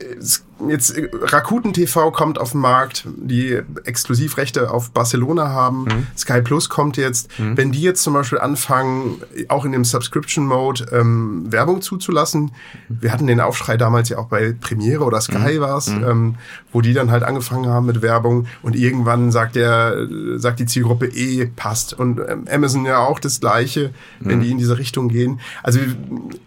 [0.00, 5.86] es- jetzt äh, Rakuten TV kommt auf den Markt, die Exklusivrechte auf Barcelona haben.
[6.16, 7.30] Sky Plus kommt jetzt.
[7.38, 12.52] Wenn die jetzt zum Beispiel anfangen, auch in dem Subscription Mode ähm, Werbung zuzulassen,
[12.88, 16.36] wir hatten den Aufschrei damals ja auch bei Premiere oder Sky war's, ähm,
[16.72, 21.06] wo die dann halt angefangen haben mit Werbung und irgendwann sagt der sagt die Zielgruppe
[21.06, 23.90] eh passt und ähm, Amazon ja auch das gleiche,
[24.20, 25.40] wenn die in diese Richtung gehen.
[25.62, 25.80] Also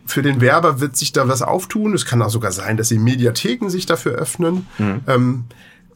[0.05, 1.93] für den Werber wird sich da was auftun.
[1.93, 4.67] Es kann auch sogar sein, dass die Mediatheken sich dafür öffnen.
[5.07, 5.45] Ähm,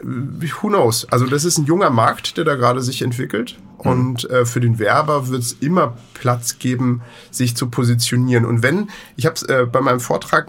[0.01, 1.05] who knows?
[1.11, 3.57] Also das ist ein junger Markt, der da gerade sich entwickelt.
[3.77, 8.43] Und äh, für den Werber wird es immer Platz geben, sich zu positionieren.
[8.43, 10.47] Und wenn, ich habe äh, bei meinem Vortrag,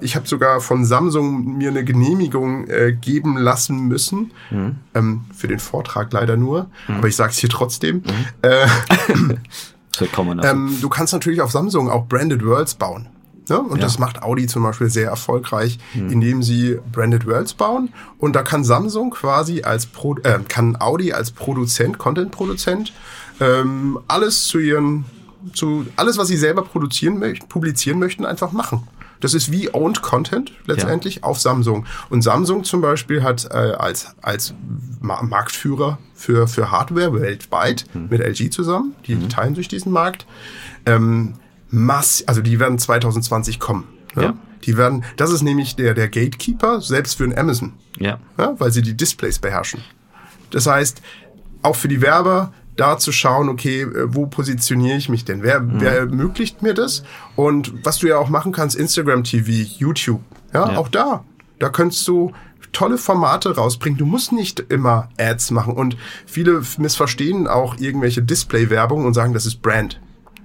[0.00, 4.32] ich habe sogar von Samsung mir eine Genehmigung äh, geben lassen müssen,
[4.94, 8.02] ähm, für den Vortrag leider nur, aber ich sage es hier trotzdem.
[8.42, 8.66] Äh.
[10.42, 10.50] Also.
[10.50, 13.08] ähm, du kannst natürlich auf Samsung auch Branded Worlds bauen.
[13.48, 13.60] Ne?
[13.60, 17.92] Und das macht Audi zum Beispiel sehr erfolgreich, indem sie Branded Worlds bauen.
[18.18, 22.92] Und da kann Samsung quasi als Pro äh, kann Audi als Produzent, Content-Produzent,
[23.40, 25.04] ähm, alles zu ihren,
[25.54, 28.86] zu alles, was sie selber produzieren möchten, publizieren möchten, einfach machen.
[29.20, 31.86] Das ist wie Owned Content letztendlich auf Samsung.
[32.10, 34.52] Und Samsung zum Beispiel hat äh, als, als
[35.00, 40.26] Ma Marktführer für, für Hardware weltweit mit LG zusammen, die teilen sich diesen Markt,
[40.86, 41.34] ähm,
[41.72, 43.88] mass, also die werden 2020 kommen.
[44.14, 44.22] Ne?
[44.22, 44.34] Ja.
[44.64, 48.18] Die werden, das ist nämlich der, der Gatekeeper, selbst für ein Amazon, ja.
[48.38, 49.82] ja, weil sie die Displays beherrschen.
[50.50, 51.02] Das heißt,
[51.62, 55.42] auch für die Werber, da zu schauen, okay, äh, wo positioniere ich mich denn?
[55.42, 57.02] Wer, wer ermöglicht mir das?
[57.36, 60.22] Und was du ja auch machen kannst, Instagram TV, YouTube,
[60.54, 60.78] ja, Ja.
[60.78, 61.24] auch da.
[61.58, 62.32] Da könntest du
[62.72, 63.98] tolle Formate rausbringen.
[63.98, 65.74] Du musst nicht immer Ads machen.
[65.74, 65.96] Und
[66.26, 70.00] viele missverstehen auch irgendwelche Display-Werbung und sagen, das ist Brand.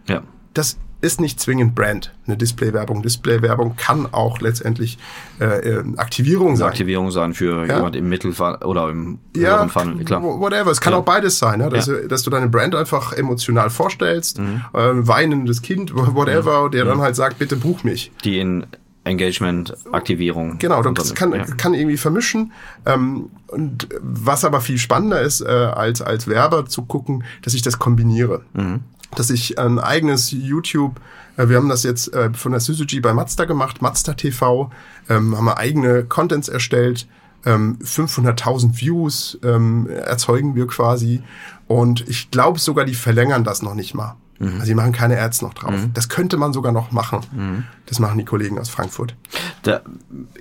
[0.07, 0.21] Ja.
[0.53, 3.03] Das ist nicht zwingend Brand, eine Display-Werbung.
[3.03, 4.97] Display-Werbung kann auch letztendlich
[5.39, 6.67] äh, äh, Aktivierung sein.
[6.67, 7.75] Aktivierung sein für Ja.
[7.75, 10.21] jemand im Mittelfunnel oder im ja, Funnel, klar.
[10.21, 10.71] wh- whatever.
[10.71, 10.99] Es kann Ja.
[10.99, 11.69] auch beides sein, ja?
[11.69, 14.61] Dass, du- dass du deine Brand einfach emotional vorstellst, Mhm.
[14.73, 18.11] äh, weinendes Kind, whatever, der dann halt sagt, bitte buch mich.
[18.23, 18.65] Die in
[19.03, 20.57] Engagement, Aktivierung.
[20.59, 21.45] Genau, das kann, ja.
[21.45, 22.51] kann irgendwie vermischen.
[22.85, 27.61] Ähm, und was aber viel spannender ist, äh, als, als Werber zu gucken, dass ich
[27.61, 28.41] das kombiniere.
[28.53, 28.81] Mhm.
[29.15, 30.99] Dass ich ein eigenes YouTube,
[31.37, 34.71] äh, wir haben das jetzt äh, von der Suzuki bei Mazda gemacht, Mazda TV,
[35.09, 37.07] ähm, haben wir eigene Contents erstellt,
[37.45, 41.21] ähm, 500.000 Views ähm, erzeugen wir quasi.
[41.67, 44.15] Und ich glaube sogar, die verlängern das noch nicht mal.
[44.39, 44.53] Mhm.
[44.55, 45.71] Also die machen keine Ads noch drauf.
[45.71, 45.93] Mhm.
[45.93, 47.21] Das könnte man sogar noch machen.
[47.31, 47.63] Mhm.
[47.85, 49.15] Das machen die Kollegen aus Frankfurt.
[49.63, 49.81] Da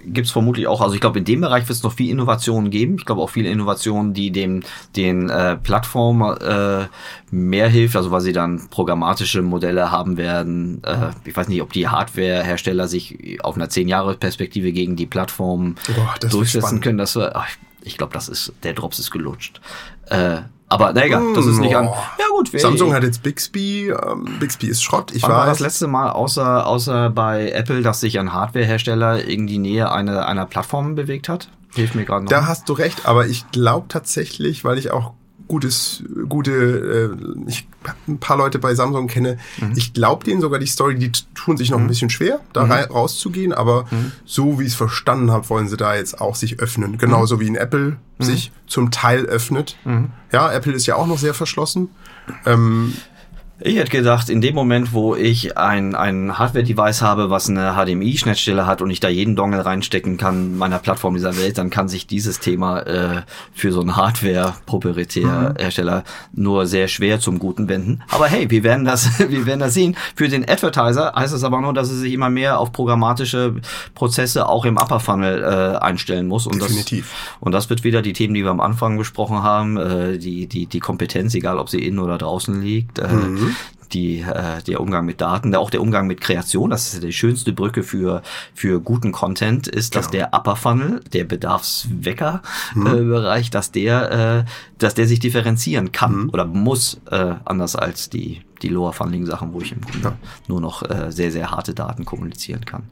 [0.05, 2.97] gibt's vermutlich auch, also ich glaube, in dem Bereich wird es noch viel Innovationen geben.
[2.99, 4.62] Ich glaube auch viele Innovationen, die dem
[4.95, 6.87] den äh, Plattformen äh,
[7.31, 10.83] mehr hilft, also weil sie dann programmatische Modelle haben werden.
[10.85, 15.07] Äh, ich weiß nicht, ob die Hardwarehersteller sich auf einer zehn Jahre Perspektive gegen die
[15.07, 15.77] Plattform
[16.31, 16.99] durchsetzen können.
[16.99, 17.49] Das, ach,
[17.83, 19.61] ich glaube, das ist der Drops ist gelutscht.
[20.07, 20.39] Äh,
[20.69, 21.85] aber na egal, das ist nicht an.
[21.85, 23.89] Ja gut, Samsung hat jetzt Bixby.
[23.91, 25.12] Ähm, Bixby ist Schrott.
[25.14, 29.59] Ich war das letzte Mal außer außer bei Apple, dass sich ein Hardwarehersteller in die
[29.59, 31.49] Nähe einer einer Plattform bewegt hat.
[31.75, 32.31] Hilft mir gerade noch.
[32.31, 35.12] Da hast du recht, aber ich glaube tatsächlich, weil ich auch
[35.49, 36.53] gutes, gute,
[37.14, 37.68] äh, ich
[38.09, 39.38] ein paar Leute bei Samsung kenne.
[39.59, 39.72] Mhm.
[39.76, 41.84] Ich glaube denen sogar die Story, die tun sich noch mhm.
[41.84, 42.72] ein bisschen schwer, da mhm.
[42.72, 44.12] rauszugehen, aber mhm.
[44.24, 46.99] so wie ich es verstanden habe, wollen sie da jetzt auch sich öffnen.
[46.99, 47.40] Genauso mhm.
[47.40, 48.24] wie in Apple mhm.
[48.24, 49.76] sich zum Teil öffnet.
[50.32, 51.90] Ja, Apple ist ja auch noch sehr verschlossen.
[52.44, 52.94] Ähm,
[53.59, 58.66] ich hätte gedacht, in dem Moment, wo ich ein, ein Hardware-Device habe, was eine HDMI-Schnittstelle
[58.66, 62.07] hat und ich da jeden Dongle reinstecken kann, meiner Plattform dieser Welt, dann kann sich
[62.07, 63.22] dieses Thema äh,
[63.54, 66.42] für so einen Hardware-Proprietär-Hersteller mhm.
[66.42, 68.02] nur sehr schwer zum Guten wenden.
[68.11, 69.96] Aber hey, wir werden das, wir werden das sehen.
[70.14, 73.54] Für den Advertiser heißt es aber nur, dass er sich immer mehr auf programmatische
[73.94, 76.46] Prozesse auch im Upper Funnel äh, einstellen muss.
[76.46, 77.11] Und Definitiv.
[77.11, 80.46] Das, und das wird wieder die Themen, die wir am Anfang besprochen haben, äh, die,
[80.46, 82.98] die, die Kompetenz, egal ob sie innen oder draußen liegt.
[82.98, 83.45] Äh, mhm
[83.92, 87.53] die, äh, der Umgang mit Daten, auch der Umgang mit Kreation, das ist die schönste
[87.53, 88.22] Brücke für,
[88.55, 90.28] für guten Content, ist, dass genau.
[90.30, 93.49] der Upper Funnel, der Bedarfswecker-Bereich, mhm.
[93.49, 94.44] äh, dass der, äh,
[94.78, 96.30] dass der sich differenzieren kann mhm.
[96.30, 100.16] oder muss, äh, anders als die, die Lower Funneling Sachen, wo ich im Grunde ja.
[100.48, 102.84] nur noch äh, sehr, sehr harte Daten kommunizieren kann.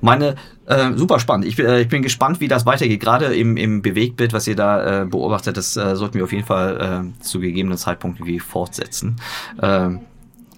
[0.00, 0.36] Meine,
[0.66, 1.46] äh, super spannend.
[1.46, 3.00] Ich, äh, ich bin gespannt, wie das weitergeht.
[3.00, 6.46] Gerade im, im Bewegtbild, was ihr da äh, beobachtet, das äh, sollten wir auf jeden
[6.46, 9.16] Fall äh, zu gegebenen Zeitpunkten wie fortsetzen.
[9.60, 9.90] Äh,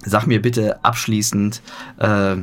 [0.08, 1.62] Sag mir bitte abschließend,
[1.98, 2.36] äh,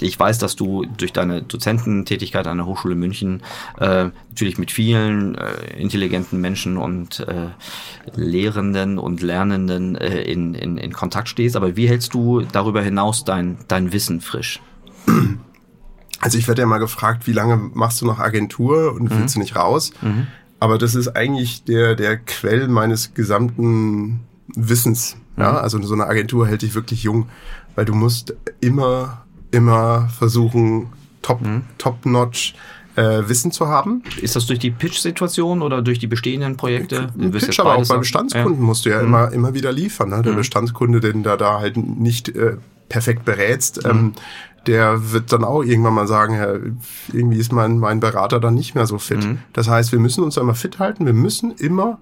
[0.00, 3.42] ich weiß, dass du durch deine Dozententätigkeit an der Hochschule München
[3.78, 7.48] äh, natürlich mit vielen äh, intelligenten Menschen und äh,
[8.14, 11.56] Lehrenden und Lernenden äh, in, in, in Kontakt stehst.
[11.56, 14.60] Aber wie hältst du darüber hinaus dein, dein Wissen frisch?
[16.20, 19.40] Also ich werde ja mal gefragt, wie lange machst du noch Agentur und willst mhm.
[19.40, 19.92] du nicht raus?
[20.02, 20.26] Mhm.
[20.60, 25.16] Aber das ist eigentlich der, der Quell meines gesamten Wissens.
[25.36, 25.58] Ja, mhm.
[25.58, 27.28] also so eine Agentur hält dich wirklich jung,
[27.76, 30.88] weil du musst immer, immer versuchen,
[31.22, 31.62] top, mhm.
[31.78, 32.54] top notch
[32.96, 34.02] äh, Wissen zu haben.
[34.20, 37.08] Ist das durch die Pitch-Situation oder durch die bestehenden Projekte?
[37.14, 38.66] Du Pitch, aber auch bei Bestandskunden ja.
[38.66, 39.08] musst du ja mhm.
[39.08, 40.10] immer, immer wieder liefern.
[40.10, 40.22] Ne?
[40.22, 40.38] Der mhm.
[40.38, 42.56] Bestandskunde, den da da halt nicht äh,
[42.88, 43.90] perfekt berätst, mhm.
[43.90, 44.12] ähm,
[44.68, 46.52] der wird dann auch irgendwann mal sagen, ja,
[47.10, 49.24] irgendwie ist mein, mein Berater dann nicht mehr so fit.
[49.24, 49.38] Mhm.
[49.54, 51.98] Das heißt, wir müssen uns immer fit halten, wir müssen immer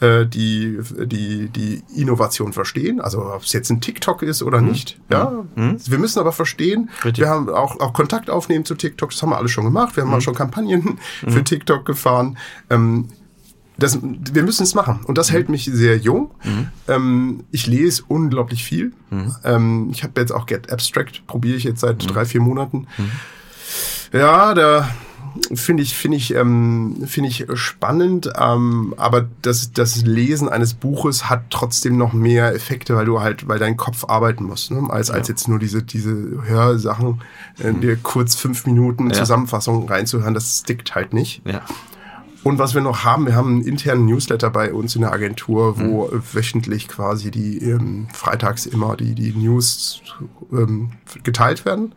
[0.00, 4.68] äh, die, die, die Innovation verstehen, also ob es jetzt ein TikTok ist oder mhm.
[4.68, 5.00] nicht.
[5.08, 5.78] Ja, mhm.
[5.82, 7.24] Wir müssen aber verstehen, Richtig.
[7.24, 10.04] wir haben auch, auch Kontakt aufnehmen zu TikTok, das haben wir alles schon gemacht, wir
[10.04, 10.20] haben auch mhm.
[10.20, 11.44] schon Kampagnen für mhm.
[11.46, 12.36] TikTok gefahren.
[12.68, 13.08] Ähm,
[13.80, 15.00] das, wir müssen es machen.
[15.04, 15.32] Und das mhm.
[15.32, 16.30] hält mich sehr jung.
[16.44, 16.68] Mhm.
[16.88, 18.92] Ähm, ich lese unglaublich viel.
[19.10, 19.34] Mhm.
[19.44, 22.08] Ähm, ich habe jetzt auch Get Abstract, probiere ich jetzt seit mhm.
[22.08, 22.86] drei, vier Monaten.
[22.96, 23.10] Mhm.
[24.12, 24.88] Ja, da
[25.54, 31.30] finde ich, finde ich, ähm, finde ich spannend, ähm, aber das, das Lesen eines Buches
[31.30, 34.88] hat trotzdem noch mehr Effekte, weil du halt, weil dein Kopf arbeiten muss, ne?
[34.90, 35.14] als, ja.
[35.14, 36.12] als jetzt nur diese, diese
[36.44, 37.22] Hörsachen,
[37.58, 39.16] äh, dir kurz fünf Minuten ja.
[39.16, 41.42] Zusammenfassung reinzuhören, das stickt halt nicht.
[41.46, 41.62] Ja.
[42.42, 45.78] Und was wir noch haben, wir haben einen internen Newsletter bei uns in der Agentur,
[45.78, 46.22] wo mhm.
[46.32, 50.02] wöchentlich quasi die ähm, freitags immer die, die News
[50.52, 51.94] ähm, geteilt werden.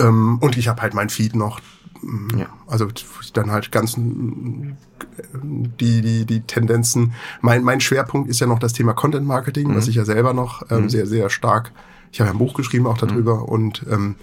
[0.00, 1.60] Ähm, und ich habe halt mein Feed noch.
[2.02, 2.46] Ähm, ja.
[2.66, 2.88] Also
[3.32, 7.12] dann halt ganz die, die, die Tendenzen.
[7.40, 9.76] Mein, mein Schwerpunkt ist ja noch das Thema Content Marketing, mhm.
[9.76, 10.88] was ich ja selber noch ähm, mhm.
[10.88, 11.72] sehr, sehr stark.
[12.10, 13.44] Ich habe ja ein Buch geschrieben auch darüber mhm.
[13.44, 14.16] und ähm,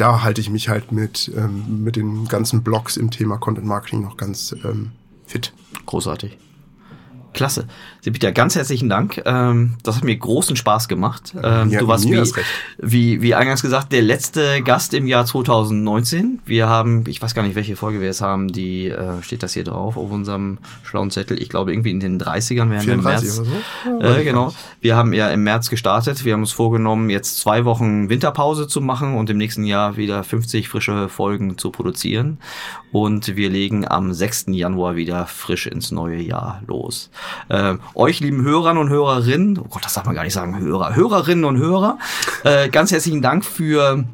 [0.00, 4.02] da halte ich mich halt mit, ähm, mit den ganzen Blogs im Thema Content Marketing
[4.02, 4.92] noch ganz ähm,
[5.26, 5.52] fit.
[5.86, 6.38] Großartig.
[7.32, 7.66] Klasse.
[8.02, 9.22] Sebita, ganz herzlichen Dank.
[9.24, 11.34] Ähm, das hat mir großen Spaß gemacht.
[11.42, 12.16] Ähm, Ja, du warst wie,
[12.78, 16.40] wie, wie eingangs gesagt, der letzte Gast im Jahr 2019.
[16.44, 19.52] Wir haben, ich weiß gar nicht, welche Folge wir jetzt haben, die äh, steht das
[19.54, 21.40] hier drauf auf unserem schlauen Zettel.
[21.40, 23.36] Ich glaube, irgendwie in den 30ern werden wir im 34 März.
[23.36, 23.46] so?
[24.00, 24.52] Ja, Äh, genau.
[24.80, 26.24] Wir haben ja im März gestartet.
[26.24, 30.24] Wir haben uns vorgenommen, jetzt zwei Wochen Winterpause zu machen und im nächsten Jahr wieder
[30.24, 32.38] 50 frische Folgen zu produzieren.
[32.92, 34.46] Und wir legen am 6.
[34.48, 37.10] Januar wieder frisch ins neue Jahr los.
[37.48, 40.94] Äh, euch, lieben Hörern und Hörerinnen, oh Gott, das darf man gar nicht sagen, Hörer,
[40.94, 41.98] Hörerinnen und Hörer,
[42.44, 44.04] äh, ganz herzlichen Dank für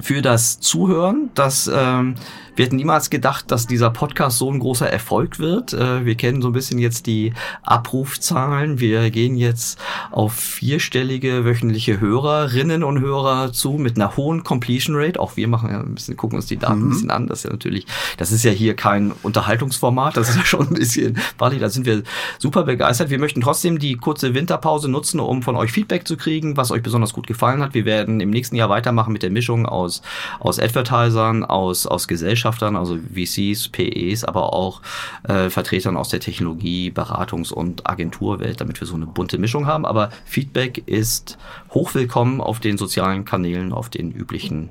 [0.00, 1.30] für das Zuhören.
[1.34, 2.16] Das, ähm,
[2.54, 5.72] wir hätten niemals gedacht, dass dieser Podcast so ein großer Erfolg wird.
[5.72, 7.32] Äh, wir kennen so ein bisschen jetzt die
[7.62, 8.78] Abrufzahlen.
[8.78, 9.78] Wir gehen jetzt
[10.10, 15.18] auf vierstellige wöchentliche Hörerinnen und Hörer zu mit einer hohen Completion Rate.
[15.18, 17.26] Auch wir machen ja ein bisschen, gucken uns die Daten ein bisschen an.
[17.26, 17.86] Das ist ja natürlich,
[18.18, 20.16] das ist ja hier kein Unterhaltungsformat.
[20.16, 22.02] Das ist ja schon ein bisschen, Bali, da sind wir
[22.38, 23.08] super begeistert.
[23.08, 26.82] Wir möchten trotzdem die kurze Winterpause nutzen, um von euch Feedback zu kriegen, was euch
[26.82, 27.72] besonders gut gefallen hat.
[27.72, 30.02] Wir werden im nächsten Jahr weitermachen mit der Mischung aus,
[30.38, 32.08] aus Advertisern, aus, aus
[32.42, 34.82] Gesellschaftern, also VCs, PEs, aber auch
[35.28, 39.86] äh, Vertretern aus der Technologie, Beratungs- und Agenturwelt, damit wir so eine bunte Mischung haben.
[39.86, 41.38] Aber Feedback ist
[41.70, 44.70] hochwillkommen auf den sozialen Kanälen, auf den üblichen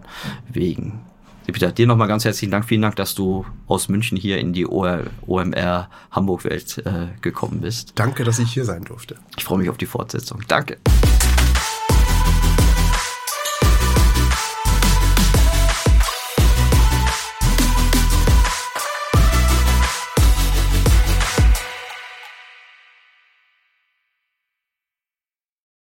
[0.51, 0.99] Wegen.
[1.47, 2.65] Peter, dir nochmal ganz herzlichen Dank.
[2.65, 7.93] Vielen Dank, dass du aus München hier in die OMR Hamburg-Welt äh, gekommen bist.
[7.95, 9.17] Danke, dass ich hier sein durfte.
[9.37, 10.41] Ich freue mich auf die Fortsetzung.
[10.47, 10.77] Danke.